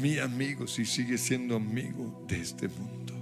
mi 0.00 0.18
amigo 0.18 0.66
si 0.66 0.84
sigue 0.84 1.18
siendo 1.18 1.56
amigo 1.56 2.24
de 2.28 2.40
este 2.40 2.68
mundo. 2.68 3.14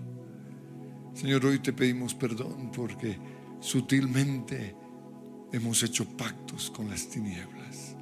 Señor, 1.14 1.44
hoy 1.46 1.58
te 1.58 1.72
pedimos 1.72 2.14
perdón 2.14 2.70
porque 2.70 3.18
sutilmente 3.60 4.76
hemos 5.53 5.82
hecho 5.82 6.05
pactos 6.16 6.70
con 6.70 6.88
las 6.88 7.09
tinieblas. 7.09 7.96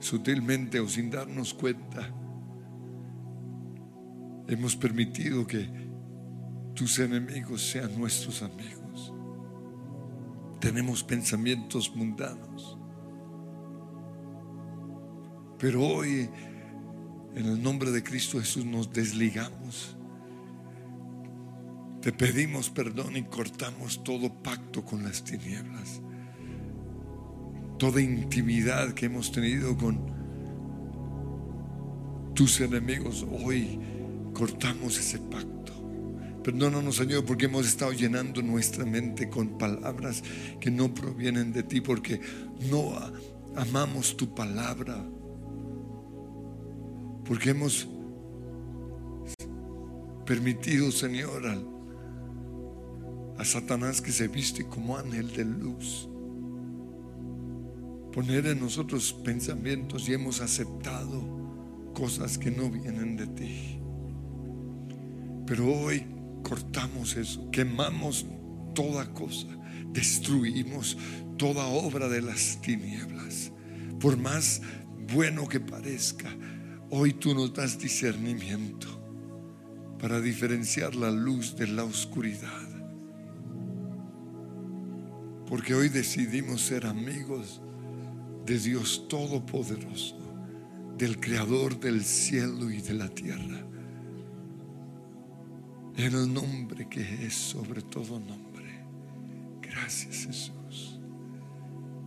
Sutilmente 0.00 0.80
o 0.80 0.88
sin 0.88 1.10
darnos 1.10 1.54
cuenta, 1.54 2.10
hemos 4.48 4.76
permitido 4.76 5.46
que 5.46 5.68
tus 6.74 6.98
enemigos 6.98 7.62
sean 7.62 7.98
nuestros 7.98 8.42
amigos. 8.42 9.12
Tenemos 10.60 11.02
pensamientos 11.04 11.94
mundanos. 11.94 12.78
Pero 15.58 15.82
hoy, 15.82 16.28
en 17.34 17.46
el 17.46 17.62
nombre 17.62 17.90
de 17.92 18.02
Cristo 18.02 18.40
Jesús, 18.40 18.64
nos 18.64 18.92
desligamos. 18.92 19.96
Te 22.02 22.12
pedimos 22.12 22.68
perdón 22.68 23.16
y 23.16 23.22
cortamos 23.22 24.02
todo 24.02 24.42
pacto 24.42 24.84
con 24.84 25.04
las 25.04 25.22
tinieblas. 25.22 26.00
Toda 27.78 28.02
intimidad 28.02 28.92
que 28.92 29.06
hemos 29.06 29.30
tenido 29.30 29.76
con 29.76 30.00
tus 32.34 32.60
enemigos, 32.60 33.24
hoy 33.44 33.78
cortamos 34.34 34.98
ese 34.98 35.20
pacto. 35.20 35.72
Perdónanos, 36.42 36.96
Señor, 36.96 37.24
porque 37.24 37.44
hemos 37.44 37.68
estado 37.68 37.92
llenando 37.92 38.42
nuestra 38.42 38.84
mente 38.84 39.28
con 39.28 39.56
palabras 39.56 40.24
que 40.58 40.72
no 40.72 40.92
provienen 40.92 41.52
de 41.52 41.62
ti, 41.62 41.80
porque 41.80 42.20
no 42.68 42.94
amamos 43.54 44.16
tu 44.16 44.34
palabra, 44.34 45.08
porque 47.24 47.50
hemos 47.50 47.86
permitido, 50.26 50.90
Señor, 50.90 51.46
al, 51.46 51.81
a 53.38 53.44
Satanás 53.44 54.00
que 54.00 54.12
se 54.12 54.28
viste 54.28 54.64
como 54.64 54.96
ángel 54.96 55.32
de 55.32 55.44
luz. 55.44 56.08
Poner 58.12 58.46
en 58.46 58.60
nosotros 58.60 59.12
pensamientos 59.24 60.08
y 60.08 60.14
hemos 60.14 60.40
aceptado 60.40 61.42
cosas 61.94 62.38
que 62.38 62.50
no 62.50 62.70
vienen 62.70 63.16
de 63.16 63.26
ti. 63.26 63.78
Pero 65.46 65.72
hoy 65.72 66.04
cortamos 66.42 67.16
eso, 67.16 67.50
quemamos 67.50 68.26
toda 68.74 69.12
cosa, 69.12 69.48
destruimos 69.92 70.96
toda 71.36 71.66
obra 71.66 72.08
de 72.08 72.22
las 72.22 72.60
tinieblas. 72.60 73.52
Por 74.00 74.16
más 74.16 74.62
bueno 75.12 75.48
que 75.48 75.60
parezca, 75.60 76.28
hoy 76.90 77.12
tú 77.14 77.34
nos 77.34 77.52
das 77.54 77.78
discernimiento 77.78 78.88
para 79.98 80.20
diferenciar 80.20 80.94
la 80.94 81.10
luz 81.10 81.56
de 81.56 81.68
la 81.68 81.84
oscuridad. 81.84 82.71
Porque 85.52 85.74
hoy 85.74 85.90
decidimos 85.90 86.62
ser 86.62 86.86
amigos 86.86 87.60
de 88.46 88.58
Dios 88.58 89.06
Todopoderoso, 89.06 90.16
del 90.96 91.20
Creador 91.20 91.78
del 91.78 92.02
cielo 92.02 92.70
y 92.70 92.80
de 92.80 92.94
la 92.94 93.10
tierra. 93.10 93.62
En 95.94 96.14
el 96.14 96.32
nombre 96.32 96.88
que 96.88 97.26
es 97.26 97.34
sobre 97.34 97.82
todo 97.82 98.18
nombre. 98.18 98.82
Gracias 99.60 100.24
Jesús. 100.24 100.98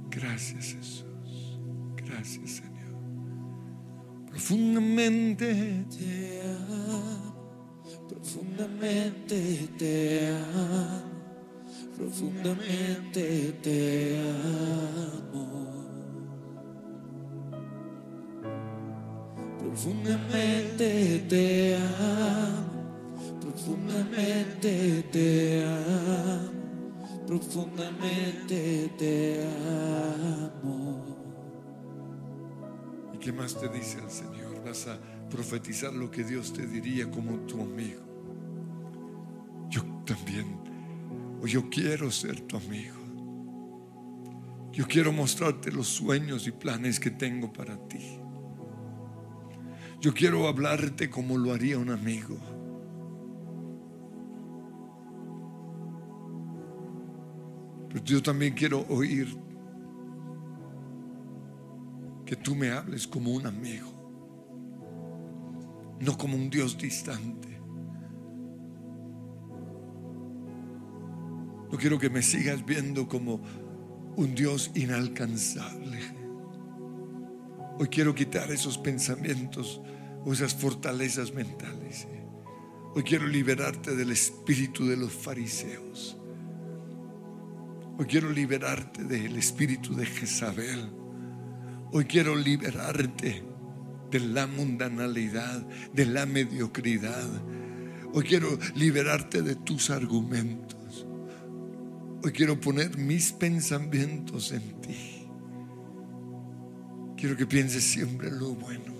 Gracias 0.09 0.73
Jesús. 0.73 1.59
Gracias 1.97 2.49
Señor. 2.49 2.95
Profundamente 4.27 5.85
te 5.95 6.41
amo, 6.41 7.75
profundamente 8.09 9.69
te 9.77 10.29
amo 10.29 11.14
profundamente 11.97 13.53
te 13.61 14.19
amo. 14.19 15.45
Profundamente 19.59 21.25
te 21.27 21.75
amo, 21.75 23.39
profundamente 23.41 25.03
te 25.11 25.65
amo, 25.65 27.25
profundamente 27.27 28.91
te 28.97 29.45
amo. 30.63 31.03
¿Y 33.13 33.17
qué 33.17 33.31
más 33.33 33.55
te 33.59 33.67
dice 33.69 33.99
el 33.99 34.09
Señor? 34.09 34.63
Vas 34.65 34.87
a 34.87 34.97
profetizar 35.29 35.93
lo 35.93 36.09
que 36.09 36.23
Dios 36.23 36.53
te 36.53 36.65
diría 36.65 37.09
como 37.09 37.37
tu 37.41 37.61
amigo. 37.61 38.01
Yo 39.69 39.83
también 40.05 40.64
yo 41.47 41.69
quiero 41.69 42.11
ser 42.11 42.41
tu 42.41 42.57
amigo. 42.57 42.95
Yo 44.71 44.85
quiero 44.87 45.13
mostrarte 45.13 45.71
los 45.71 45.87
sueños 45.87 46.47
y 46.47 46.51
planes 46.51 46.99
que 46.99 47.11
tengo 47.11 47.51
para 47.53 47.77
ti. 47.87 48.19
Yo 50.01 50.13
quiero 50.13 50.47
hablarte 50.47 51.09
como 51.09 51.37
lo 51.37 51.53
haría 51.53 51.77
un 51.77 51.89
amigo. 51.89 52.37
Pero 57.87 58.03
yo 58.03 58.21
también 58.21 58.53
quiero 58.53 58.85
oír 58.89 59.37
que 62.25 62.35
tú 62.35 62.55
me 62.55 62.71
hables 62.71 63.07
como 63.07 63.31
un 63.31 63.45
amigo, 63.45 63.89
no 66.01 66.17
como 66.17 66.35
un 66.35 66.49
Dios 66.49 66.77
distante. 66.77 67.54
No 71.75 71.81
quiero 71.81 71.99
que 71.99 72.09
me 72.09 72.21
sigas 72.21 72.65
viendo 72.65 73.05
como 73.05 73.41
un 74.15 74.33
Dios 74.33 74.71
inalcanzable. 74.75 75.99
Hoy 77.77 77.89
quiero 77.89 78.15
quitar 78.15 78.49
esos 78.49 78.77
pensamientos 78.77 79.81
o 80.23 80.31
esas 80.31 80.55
fortalezas 80.55 81.33
mentales. 81.33 82.07
Hoy 82.93 83.03
quiero 83.03 83.27
liberarte 83.27 83.93
del 83.93 84.11
espíritu 84.11 84.85
de 84.85 84.95
los 84.95 85.11
fariseos. 85.11 86.15
Hoy 87.97 88.05
quiero 88.05 88.31
liberarte 88.31 89.03
del 89.03 89.35
espíritu 89.35 89.93
de 89.95 90.05
Jezabel. 90.05 90.89
Hoy 91.91 92.05
quiero 92.05 92.37
liberarte 92.37 93.43
de 94.11 94.19
la 94.21 94.47
mundanalidad, 94.47 95.67
de 95.91 96.05
la 96.05 96.25
mediocridad. 96.25 97.27
Hoy 98.13 98.23
quiero 98.23 98.57
liberarte 98.75 99.41
de 99.41 99.55
tus 99.55 99.89
argumentos. 99.89 100.84
Hoy 102.25 102.31
quiero 102.31 102.59
poner 102.59 102.97
mis 102.97 103.31
pensamientos 103.31 104.51
en 104.51 104.81
ti. 104.81 105.29
Quiero 107.15 107.37
que 107.37 107.45
pienses 107.45 107.83
siempre 107.83 108.29
en 108.29 108.39
lo 108.39 108.55
bueno. 108.55 108.95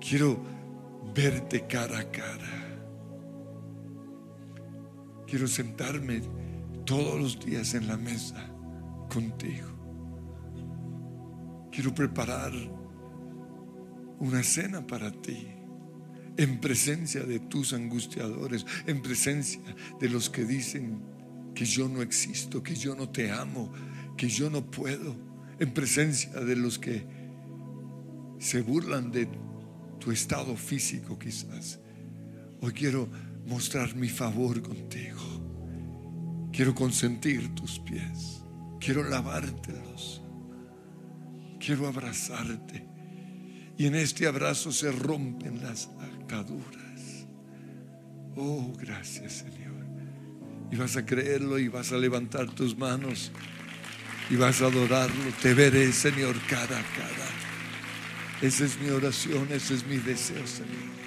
Quiero 0.00 0.40
verte 1.12 1.66
cara 1.66 1.98
a 1.98 2.08
cara. 2.12 2.78
Quiero 5.26 5.48
sentarme 5.48 6.22
todos 6.86 7.20
los 7.20 7.44
días 7.44 7.74
en 7.74 7.88
la 7.88 7.96
mesa 7.96 8.48
contigo. 9.12 9.66
Quiero 11.72 11.92
preparar 11.92 12.52
una 14.20 14.44
cena 14.44 14.86
para 14.86 15.10
ti 15.10 15.59
en 16.40 16.58
presencia 16.58 17.22
de 17.22 17.38
tus 17.38 17.74
angustiadores, 17.74 18.64
en 18.86 19.02
presencia 19.02 19.60
de 20.00 20.08
los 20.08 20.30
que 20.30 20.46
dicen 20.46 21.02
que 21.54 21.66
yo 21.66 21.86
no 21.86 22.00
existo, 22.00 22.62
que 22.62 22.74
yo 22.74 22.94
no 22.94 23.10
te 23.10 23.30
amo, 23.30 23.70
que 24.16 24.26
yo 24.26 24.48
no 24.48 24.70
puedo, 24.70 25.14
en 25.58 25.74
presencia 25.74 26.30
de 26.30 26.56
los 26.56 26.78
que 26.78 27.04
se 28.38 28.62
burlan 28.62 29.12
de 29.12 29.28
tu 29.98 30.12
estado 30.12 30.56
físico 30.56 31.18
quizás. 31.18 31.78
Hoy 32.62 32.72
quiero 32.72 33.06
mostrar 33.46 33.94
mi 33.94 34.08
favor 34.08 34.62
contigo. 34.62 35.20
Quiero 36.54 36.74
consentir 36.74 37.54
tus 37.54 37.80
pies. 37.80 38.40
Quiero 38.80 39.04
lavártelos. 39.06 40.22
Quiero 41.58 41.86
abrazarte. 41.86 42.88
Y 43.76 43.84
en 43.84 43.94
este 43.94 44.26
abrazo 44.26 44.72
se 44.72 44.90
rompen 44.90 45.62
las 45.62 45.90
Oh, 48.36 48.72
gracias 48.78 49.32
Señor. 49.32 49.70
Y 50.70 50.76
vas 50.76 50.96
a 50.96 51.04
creerlo 51.04 51.58
y 51.58 51.68
vas 51.68 51.90
a 51.92 51.96
levantar 51.96 52.48
tus 52.50 52.78
manos 52.78 53.32
y 54.30 54.36
vas 54.36 54.62
a 54.62 54.66
adorarlo. 54.66 55.24
Te 55.42 55.54
veré, 55.54 55.90
Señor, 55.92 56.36
cara 56.48 56.78
a 56.78 56.82
cara. 56.82 57.30
Esa 58.40 58.64
es 58.64 58.80
mi 58.80 58.90
oración, 58.90 59.48
ese 59.50 59.74
es 59.74 59.86
mi 59.86 59.98
deseo, 59.98 60.46
Señor. 60.46 60.99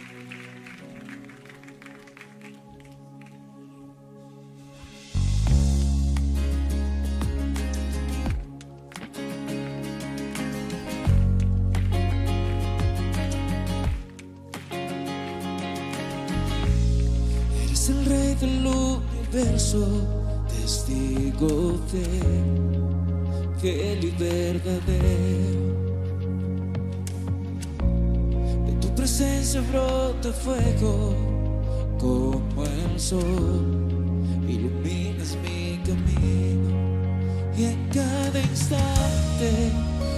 Que 23.62 23.94
el 23.94 24.12
verdadero. 24.14 25.64
De 28.66 28.74
tu 28.82 28.96
presencia 28.96 29.62
brota 29.62 30.32
fuego 30.34 31.14
como 32.00 32.64
el 32.64 33.00
sol, 33.00 33.88
iluminas 34.48 35.38
mi 35.44 35.78
camino 35.86 36.70
y 37.56 37.66
en 37.66 37.90
cada 37.90 38.40
instante 38.40 39.72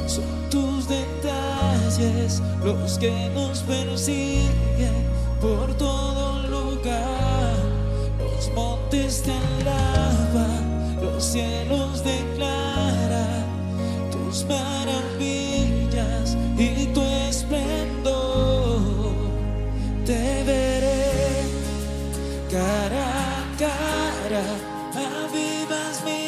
son 0.08 0.24
tus 0.50 0.88
detalles 0.88 2.42
los 2.64 2.98
que 2.98 3.30
nos 3.34 3.60
persiguen 3.64 4.94
por 5.42 5.74
todo 5.76 6.48
lugar. 6.48 7.76
Montes 8.56 9.22
te 9.22 9.32
alaban, 9.32 10.55
los 10.55 10.55
cielos 11.36 12.02
declaran 12.02 13.44
tus 14.10 14.46
maravillas 14.46 16.38
y 16.58 16.86
tu 16.94 17.02
esplendor. 17.30 18.80
Te 20.06 20.44
veré 20.46 21.44
cara 22.50 23.06
a 23.32 23.44
cara, 23.66 24.46
avivas 25.12 25.96
mi 26.06 26.24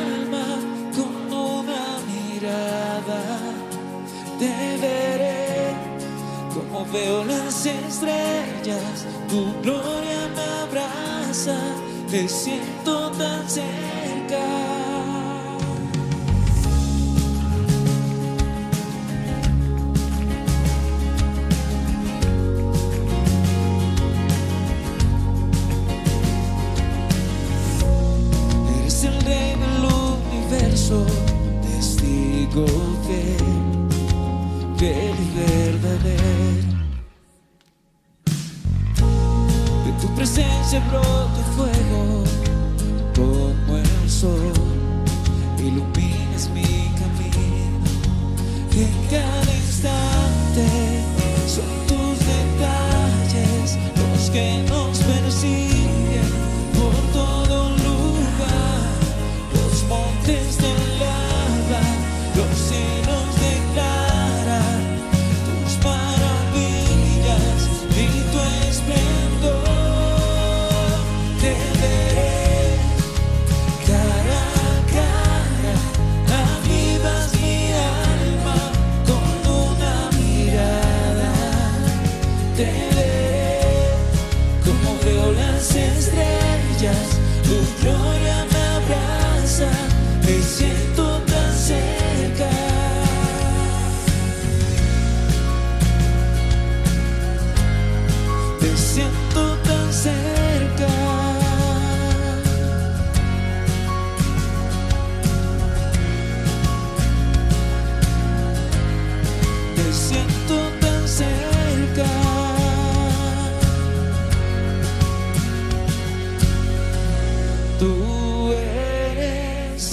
alma 0.00 0.48
con 0.96 1.14
una 1.30 1.84
mirada. 2.10 3.22
Te 4.38 4.54
veré 4.80 5.74
como 6.54 6.86
veo 6.90 7.24
las 7.24 7.66
estrellas, 7.66 9.04
tu 9.28 9.40
gloria 9.62 10.20
me 10.34 10.46
abraza 10.64 11.58
te 12.10 12.26
siento 12.28 13.10
tan 13.10 13.46
cerca. 13.50 13.95
Eres 14.28 14.75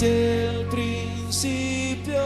el 0.04 0.66
principio 0.66 2.22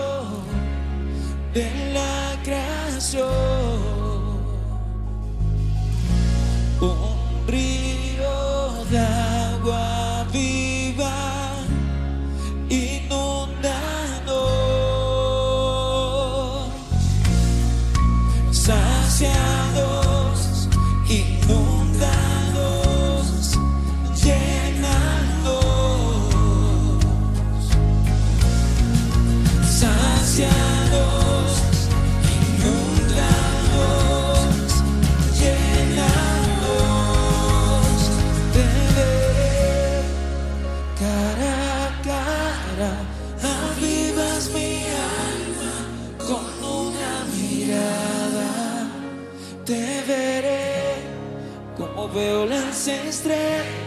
de 1.54 1.70
la 1.92 2.36
creación 2.42 4.08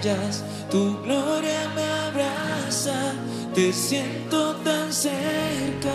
estrellas 0.01 0.43
tu 0.69 1.01
gloria 1.03 1.69
me 1.75 1.83
abraza 1.83 3.13
te 3.53 3.71
siento 3.71 4.55
tan 4.57 4.91
cerca 4.91 5.89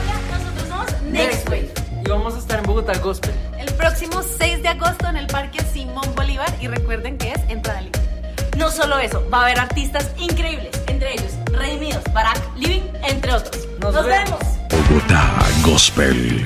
Hola, 0.00 0.20
nosotros 0.30 0.68
somos 0.68 1.02
Next 1.10 1.48
Wave. 1.48 1.72
Y 2.04 2.08
vamos 2.08 2.34
a 2.34 2.38
estar 2.38 2.58
en 2.58 2.64
Bogotá 2.64 2.98
Gospel. 2.98 3.34
El 3.58 3.72
próximo 3.74 4.22
6 4.22 4.62
de 4.62 4.68
agosto 4.68 5.08
en 5.08 5.16
el 5.16 5.26
Parque 5.26 5.62
Simón 5.72 6.14
Bolívar 6.14 6.48
y 6.60 6.68
recuerden 6.68 7.18
que 7.18 7.32
es 7.32 7.40
entrada 7.48 7.80
libre. 7.80 8.00
No 8.56 8.70
solo 8.70 8.98
eso, 8.98 9.26
va 9.32 9.40
a 9.40 9.42
haber 9.44 9.58
artistas 9.58 10.10
increíbles, 10.18 10.70
Redimidos, 11.62 12.02
Barack, 12.12 12.40
Living, 12.56 12.82
entre 13.08 13.32
otros. 13.34 13.68
Nos 13.80 13.94
Nos, 13.94 14.04
vemos. 14.04 14.30
vemos. 14.68 14.88
Bogotá 14.88 15.30
Gospel. 15.64 16.44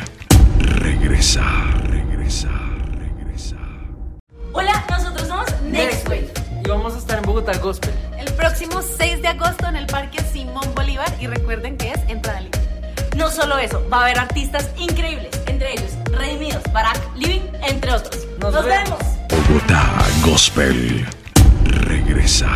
Regresa, 0.59 1.43
regresa, 1.85 2.51
regresa. 2.93 3.57
Hola, 4.53 4.85
nosotros 4.91 5.27
somos 5.27 5.47
Next 5.63 6.07
Wave. 6.07 6.31
Y 6.63 6.69
vamos 6.69 6.95
a 6.95 6.99
estar 6.99 7.17
en 7.17 7.25
Bogotá 7.25 7.57
Gospel. 7.59 7.95
El 8.19 8.31
próximo 8.35 8.83
6 8.83 9.23
de 9.23 9.29
agosto 9.29 9.67
en 9.67 9.77
el 9.77 9.87
Parque 9.87 10.19
Simón 10.21 10.75
Bolívar 10.75 11.11
y 11.19 11.29
recuerden 11.29 11.79
que 11.79 11.93
es 11.93 12.01
entrada 12.09 12.43
libre. 12.43 12.61
No 13.17 13.31
solo 13.31 13.57
eso, 13.57 13.83
va 13.91 14.01
a 14.01 14.03
haber 14.03 14.19
artistas 14.19 14.69
increíbles, 14.77 15.31
entre 15.47 15.73
ellos 15.73 15.93
Redimidos, 16.13 16.63
Barack, 16.75 17.01
Living, 17.17 17.41
entre 17.67 17.91
otros. 17.95 18.27
Nos 18.39 18.53
Nos 18.53 18.67
vemos. 18.67 18.99
vemos. 19.31 19.49
Bogotá 19.49 19.83
Gospel. 20.27 21.07
Regresa, 21.65 22.49